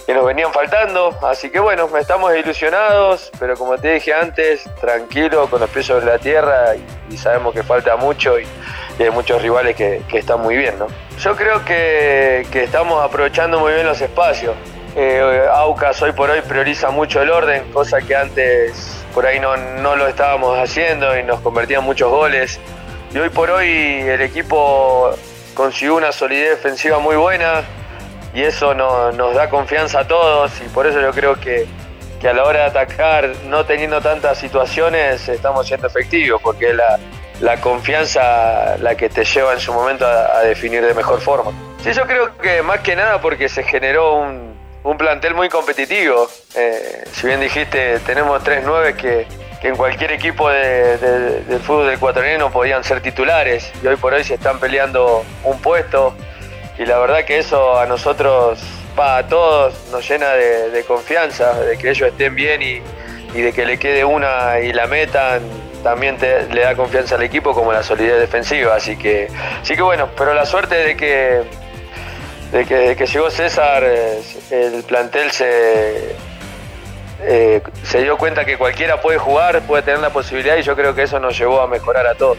que 0.05 0.13
nos 0.13 0.25
venían 0.25 0.51
faltando. 0.51 1.17
Así 1.21 1.49
que 1.49 1.59
bueno, 1.59 1.89
estamos 1.97 2.35
ilusionados, 2.35 3.31
pero 3.39 3.55
como 3.55 3.77
te 3.77 3.93
dije 3.93 4.13
antes, 4.13 4.63
tranquilo, 4.81 5.49
con 5.49 5.61
los 5.61 5.69
pies 5.69 5.85
sobre 5.85 6.05
la 6.05 6.17
tierra 6.17 6.75
y, 7.09 7.17
sabemos 7.17 7.53
que 7.53 7.63
falta 7.63 7.95
mucho 7.95 8.37
y, 8.37 8.45
hay 8.99 9.09
muchos 9.11 9.41
rivales 9.41 9.75
que, 9.75 10.01
que 10.09 10.19
están 10.19 10.41
muy 10.41 10.55
bien, 10.57 10.77
¿no? 10.79 10.87
Yo 11.19 11.35
creo 11.35 11.63
que 11.63 12.45
estamos 12.53 13.03
aprovechando 13.03 13.59
muy 13.59 13.73
bien 13.73 13.85
los 13.85 14.01
espacios. 14.01 14.55
Eh, 14.95 15.45
Aucas 15.51 16.01
hoy 16.01 16.13
por 16.13 16.29
hoy 16.29 16.41
prioriza 16.41 16.89
mucho 16.89 17.21
el 17.21 17.29
orden, 17.29 17.69
cosa 17.73 17.99
que 18.01 18.15
antes 18.15 19.03
por 19.13 19.25
ahí 19.25 19.39
no, 19.39 19.55
no 19.57 19.95
lo 19.95 20.07
estábamos 20.07 20.57
haciendo 20.57 21.17
y 21.17 21.23
nos 21.23 21.41
convertían 21.41 21.83
muchos 21.83 22.09
goles. 22.09 22.59
Y 23.13 23.17
hoy 23.17 23.29
por 23.29 23.49
hoy 23.49 23.67
el 23.69 24.21
equipo 24.21 25.11
consiguió 25.53 25.95
una 25.95 26.11
solidez 26.11 26.49
defensiva 26.51 26.99
muy 26.99 27.15
buena 27.15 27.63
y 28.33 28.43
eso 28.43 28.73
no- 28.73 29.11
nos 29.11 29.35
da 29.35 29.49
confianza 29.49 30.01
a 30.01 30.07
todos 30.07 30.51
y 30.61 30.69
por 30.69 30.87
eso 30.87 30.99
yo 31.01 31.11
creo 31.11 31.39
que, 31.39 31.65
que 32.21 32.29
a 32.29 32.33
la 32.33 32.43
hora 32.43 32.59
de 32.61 32.65
atacar, 32.67 33.29
no 33.45 33.65
teniendo 33.65 34.01
tantas 34.01 34.37
situaciones, 34.37 35.27
estamos 35.27 35.67
siendo 35.67 35.87
efectivos, 35.87 36.41
porque 36.41 36.73
la, 36.73 36.99
la 37.41 37.59
confianza 37.61 38.77
la 38.79 38.95
que 38.95 39.09
te 39.09 39.23
lleva 39.25 39.53
en 39.53 39.59
su 39.59 39.73
momento 39.73 40.05
a, 40.05 40.41
definir 40.41 40.85
de 40.85 40.93
mejor 40.93 41.19
forma. 41.21 41.51
Sí, 41.83 41.91
yo 41.93 42.03
creo 42.05 42.35
que 42.37 42.61
más 42.61 42.79
que 42.79 42.95
nada 42.95 43.19
porque 43.21 43.47
se 43.47 43.63
generó 43.63 44.15
un, 44.15 44.54
un 44.85 44.97
plantel 44.97 45.33
muy 45.33 45.49
competitivo. 45.49 46.29
Eh, 46.55 47.03
si 47.11 47.27
bien 47.27 47.41
dijiste, 47.41 47.99
tenemos 47.99 48.43
tres 48.43 48.61
nueve 48.63 48.95
que, 48.95 49.27
en 49.61 49.75
cualquier 49.75 50.11
equipo 50.11 50.47
del 50.47 51.59
fútbol 51.59 51.89
ecuatoriano 51.89 52.51
podían 52.51 52.83
ser 52.83 53.01
titulares 53.01 53.71
y 53.81 53.87
hoy 53.87 53.95
por 53.95 54.13
hoy 54.13 54.23
se 54.23 54.35
están 54.35 54.59
peleando 54.59 55.25
un 55.43 55.59
puesto 55.59 56.15
y 56.77 56.85
la 56.85 56.99
verdad 56.99 57.25
que 57.25 57.39
eso 57.39 57.79
a 57.79 57.87
nosotros, 57.87 58.61
a 58.95 59.23
todos, 59.27 59.73
nos 59.91 60.07
llena 60.07 60.33
de, 60.33 60.83
confianza, 60.87 61.59
de 61.61 61.79
que 61.79 61.89
ellos 61.89 62.09
estén 62.09 62.35
bien 62.35 62.61
y, 62.61 62.79
y 63.33 63.41
de 63.41 63.53
que 63.53 63.65
le 63.65 63.79
quede 63.79 64.05
una 64.05 64.59
y 64.59 64.71
la 64.71 64.85
metan 64.85 65.41
también 65.81 66.17
le 66.19 66.61
da 66.61 66.75
confianza 66.75 67.15
al 67.15 67.23
equipo 67.23 67.53
como 67.55 67.73
la 67.73 67.81
solidez 67.81 68.19
defensiva. 68.19 68.75
Así 68.75 68.97
que, 68.97 69.29
sí 69.63 69.75
que 69.75 69.81
bueno, 69.81 70.09
pero 70.15 70.35
la 70.35 70.45
suerte 70.45 70.75
de 70.75 70.95
que, 70.95 71.41
de 72.55 72.95
que, 72.95 73.05
llegó 73.05 73.29
César, 73.29 73.83
eh, 73.85 74.21
el 74.49 74.83
plantel 74.83 75.29
se, 75.29 76.15
eh, 77.21 77.61
se 77.83 78.01
dio 78.01 78.17
cuenta 78.17 78.45
que 78.45 78.57
cualquiera 78.57 79.01
puede 79.01 79.17
jugar, 79.17 79.61
puede 79.63 79.83
tener 79.83 79.99
la 79.99 80.09
posibilidad 80.09 80.55
y 80.55 80.61
yo 80.61 80.73
creo 80.73 80.95
que 80.95 81.03
eso 81.03 81.19
nos 81.19 81.37
llevó 81.37 81.59
a 81.59 81.67
mejorar 81.67 82.07
a 82.07 82.15
todos. 82.15 82.37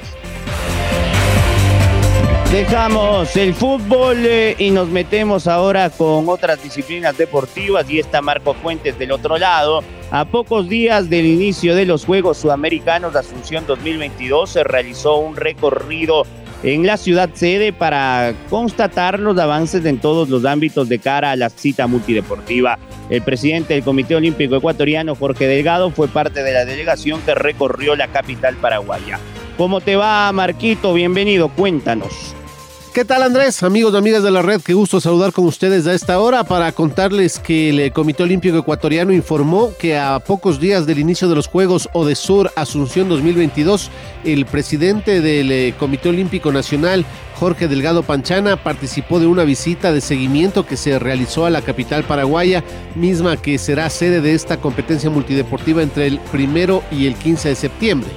Dejamos 2.50 3.36
el 3.36 3.52
fútbol 3.52 4.24
eh, 4.24 4.54
y 4.56 4.70
nos 4.70 4.88
metemos 4.88 5.46
ahora 5.46 5.90
con 5.90 6.26
otras 6.30 6.62
disciplinas 6.62 7.18
deportivas 7.18 7.90
y 7.90 7.98
está 7.98 8.22
Marco 8.22 8.54
Fuentes 8.54 8.98
del 8.98 9.12
otro 9.12 9.36
lado 9.36 9.84
a 10.10 10.24
pocos 10.24 10.66
días 10.66 11.10
del 11.10 11.26
inicio 11.26 11.74
de 11.74 11.84
los 11.84 12.06
Juegos 12.06 12.38
Sudamericanos 12.38 13.12
de 13.12 13.18
Asunción 13.18 13.66
2022 13.66 14.48
se 14.48 14.64
realizó 14.64 15.16
un 15.16 15.36
recorrido 15.36 16.24
en 16.66 16.84
la 16.84 16.96
ciudad 16.96 17.30
sede 17.32 17.72
para 17.72 18.34
constatar 18.50 19.20
los 19.20 19.38
avances 19.38 19.84
en 19.84 19.98
todos 19.98 20.28
los 20.28 20.44
ámbitos 20.44 20.88
de 20.88 20.98
cara 20.98 21.30
a 21.30 21.36
la 21.36 21.48
cita 21.48 21.86
multideportiva. 21.86 22.76
El 23.08 23.22
presidente 23.22 23.74
del 23.74 23.84
Comité 23.84 24.16
Olímpico 24.16 24.56
Ecuatoriano, 24.56 25.14
Jorge 25.14 25.46
Delgado, 25.46 25.90
fue 25.90 26.08
parte 26.08 26.42
de 26.42 26.52
la 26.52 26.64
delegación 26.64 27.20
que 27.20 27.36
recorrió 27.36 27.94
la 27.94 28.08
capital 28.08 28.56
paraguaya. 28.56 29.20
¿Cómo 29.56 29.80
te 29.80 29.94
va, 29.94 30.32
Marquito? 30.32 30.92
Bienvenido, 30.92 31.50
cuéntanos. 31.50 32.34
¿Qué 32.96 33.04
tal 33.04 33.22
Andrés? 33.22 33.62
Amigos 33.62 33.92
y 33.92 33.98
amigas 33.98 34.22
de 34.22 34.30
la 34.30 34.40
red, 34.40 34.62
qué 34.62 34.72
gusto 34.72 35.02
saludar 35.02 35.30
con 35.30 35.44
ustedes 35.44 35.86
a 35.86 35.92
esta 35.92 36.18
hora 36.18 36.44
para 36.44 36.72
contarles 36.72 37.38
que 37.38 37.68
el 37.68 37.92
Comité 37.92 38.22
Olímpico 38.22 38.56
Ecuatoriano 38.56 39.12
informó 39.12 39.72
que 39.78 39.98
a 39.98 40.18
pocos 40.18 40.60
días 40.60 40.86
del 40.86 40.98
inicio 40.98 41.28
de 41.28 41.34
los 41.34 41.46
Juegos 41.46 41.90
Odesur 41.92 42.50
Asunción 42.56 43.10
2022, 43.10 43.90
el 44.24 44.46
presidente 44.46 45.20
del 45.20 45.52
eh, 45.52 45.74
Comité 45.78 46.08
Olímpico 46.08 46.50
Nacional, 46.52 47.04
Jorge 47.38 47.68
Delgado 47.68 48.02
Panchana, 48.02 48.56
participó 48.56 49.20
de 49.20 49.26
una 49.26 49.44
visita 49.44 49.92
de 49.92 50.00
seguimiento 50.00 50.64
que 50.64 50.78
se 50.78 50.98
realizó 50.98 51.44
a 51.44 51.50
la 51.50 51.60
capital 51.60 52.02
paraguaya, 52.04 52.64
misma 52.94 53.36
que 53.36 53.58
será 53.58 53.90
sede 53.90 54.22
de 54.22 54.32
esta 54.32 54.56
competencia 54.56 55.10
multideportiva 55.10 55.82
entre 55.82 56.06
el 56.06 56.18
primero 56.32 56.82
y 56.90 57.06
el 57.08 57.14
15 57.16 57.50
de 57.50 57.56
septiembre. 57.56 58.08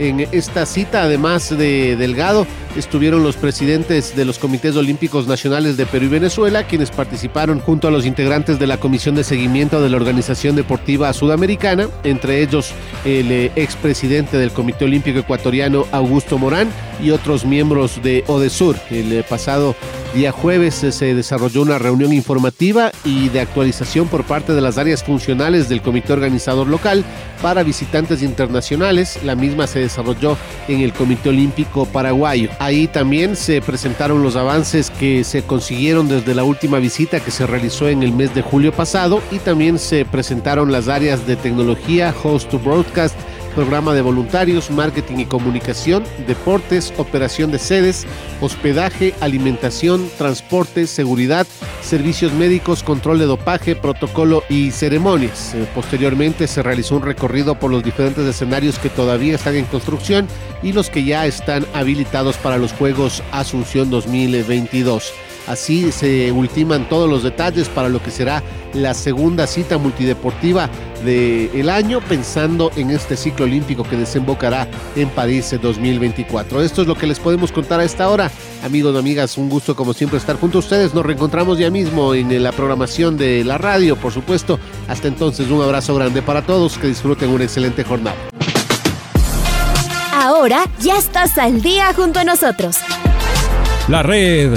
En 0.00 0.20
esta 0.32 0.64
cita, 0.64 1.02
además 1.02 1.50
de 1.50 1.94
Delgado, 1.94 2.46
estuvieron 2.74 3.22
los 3.22 3.36
presidentes 3.36 4.16
de 4.16 4.24
los 4.24 4.38
comités 4.38 4.74
olímpicos 4.74 5.26
nacionales 5.26 5.76
de 5.76 5.84
Perú 5.84 6.06
y 6.06 6.08
Venezuela, 6.08 6.66
quienes 6.66 6.90
participaron 6.90 7.60
junto 7.60 7.86
a 7.86 7.90
los 7.90 8.06
integrantes 8.06 8.58
de 8.58 8.66
la 8.66 8.78
Comisión 8.78 9.14
de 9.14 9.24
Seguimiento 9.24 9.82
de 9.82 9.90
la 9.90 9.98
Organización 9.98 10.56
Deportiva 10.56 11.12
Sudamericana, 11.12 11.90
entre 12.02 12.40
ellos 12.40 12.72
el 13.04 13.30
eh, 13.30 13.52
expresidente 13.56 14.38
del 14.38 14.52
Comité 14.52 14.86
Olímpico 14.86 15.18
Ecuatoriano, 15.18 15.84
Augusto 15.92 16.38
Morán, 16.38 16.70
y 17.02 17.10
otros 17.10 17.44
miembros 17.44 18.02
de 18.02 18.24
ODESUR. 18.26 18.76
El 18.90 19.12
eh, 19.12 19.22
pasado 19.28 19.76
día 20.14 20.32
jueves 20.32 20.82
eh, 20.82 20.92
se 20.92 21.14
desarrolló 21.14 21.62
una 21.62 21.78
reunión 21.78 22.12
informativa 22.12 22.90
y 23.04 23.28
de 23.28 23.40
actualización 23.40 24.08
por 24.08 24.24
parte 24.24 24.54
de 24.54 24.60
las 24.60 24.78
áreas 24.78 25.04
funcionales 25.04 25.68
del 25.68 25.82
comité 25.82 26.12
organizador 26.12 26.66
local 26.66 27.04
para 27.40 27.62
visitantes 27.62 28.22
internacionales. 28.22 29.20
La 29.24 29.34
misma 29.34 29.66
se 29.66 29.80
desarrolló 29.80 30.36
en 30.68 30.80
el 30.80 30.92
Comité 30.92 31.28
Olímpico 31.28 31.86
Paraguayo. 31.86 32.50
Ahí 32.58 32.86
también 32.86 33.36
se 33.36 33.60
presentaron 33.60 34.22
los 34.22 34.36
avances 34.36 34.90
que 34.90 35.24
se 35.24 35.42
consiguieron 35.42 36.08
desde 36.08 36.34
la 36.34 36.44
última 36.44 36.78
visita 36.78 37.20
que 37.20 37.30
se 37.30 37.46
realizó 37.46 37.88
en 37.88 38.02
el 38.02 38.12
mes 38.12 38.34
de 38.34 38.42
julio 38.42 38.72
pasado 38.72 39.22
y 39.30 39.38
también 39.38 39.78
se 39.78 40.04
presentaron 40.04 40.72
las 40.72 40.88
áreas 40.88 41.26
de 41.26 41.36
tecnología, 41.36 42.14
host 42.22 42.50
to 42.50 42.58
broadcast, 42.58 43.14
programa 43.50 43.94
de 43.94 44.02
voluntarios, 44.02 44.70
marketing 44.70 45.18
y 45.18 45.26
comunicación, 45.26 46.04
deportes, 46.26 46.92
operación 46.96 47.50
de 47.50 47.58
sedes, 47.58 48.06
hospedaje, 48.40 49.14
alimentación, 49.20 50.08
transporte, 50.18 50.86
seguridad, 50.86 51.46
servicios 51.82 52.32
médicos, 52.32 52.82
control 52.82 53.18
de 53.18 53.26
dopaje, 53.26 53.76
protocolo 53.76 54.42
y 54.48 54.70
ceremonias. 54.70 55.54
Eh, 55.54 55.66
posteriormente 55.74 56.46
se 56.46 56.62
realizó 56.62 56.96
un 56.96 57.02
recorrido 57.02 57.58
por 57.58 57.70
los 57.70 57.82
diferentes 57.82 58.26
escenarios 58.26 58.78
que 58.78 58.88
todavía 58.88 59.34
están 59.34 59.56
en 59.56 59.64
construcción 59.66 60.26
y 60.62 60.72
los 60.72 60.90
que 60.90 61.04
ya 61.04 61.26
están 61.26 61.66
habilitados 61.74 62.36
para 62.36 62.58
los 62.58 62.72
Juegos 62.72 63.22
Asunción 63.32 63.90
2022. 63.90 65.12
Así 65.46 65.90
se 65.92 66.30
ultiman 66.32 66.88
todos 66.88 67.08
los 67.08 67.22
detalles 67.22 67.68
para 67.68 67.88
lo 67.88 68.02
que 68.02 68.10
será 68.10 68.42
la 68.74 68.94
segunda 68.94 69.46
cita 69.46 69.78
multideportiva 69.78 70.68
del 71.04 71.70
año, 71.70 72.00
pensando 72.00 72.70
en 72.76 72.90
este 72.90 73.16
ciclo 73.16 73.46
olímpico 73.46 73.84
que 73.84 73.96
desembocará 73.96 74.68
en 74.96 75.08
París 75.08 75.54
2024. 75.60 76.62
Esto 76.62 76.82
es 76.82 76.88
lo 76.88 76.94
que 76.94 77.06
les 77.06 77.18
podemos 77.18 77.52
contar 77.52 77.80
a 77.80 77.84
esta 77.84 78.08
hora. 78.08 78.30
Amigos 78.64 78.94
y 78.94 78.98
amigas, 78.98 79.38
un 79.38 79.48
gusto 79.48 79.74
como 79.74 79.94
siempre 79.94 80.18
estar 80.18 80.36
junto 80.36 80.58
a 80.58 80.60
ustedes. 80.60 80.94
Nos 80.94 81.04
reencontramos 81.04 81.58
ya 81.58 81.70
mismo 81.70 82.14
en 82.14 82.42
la 82.42 82.52
programación 82.52 83.16
de 83.16 83.44
la 83.44 83.58
radio, 83.58 83.96
por 83.96 84.12
supuesto. 84.12 84.58
Hasta 84.88 85.08
entonces, 85.08 85.50
un 85.50 85.62
abrazo 85.62 85.94
grande 85.94 86.22
para 86.22 86.42
todos. 86.42 86.78
Que 86.78 86.88
disfruten 86.88 87.30
una 87.30 87.44
excelente 87.44 87.82
jornada. 87.82 88.16
Ahora 90.12 90.64
ya 90.80 90.98
estás 90.98 91.38
al 91.38 91.62
día 91.62 91.92
junto 91.94 92.20
a 92.20 92.24
nosotros. 92.24 92.76
La 93.88 94.02
red 94.02 94.56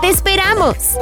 ¡Te 0.00 0.08
esperamos! 0.10 0.96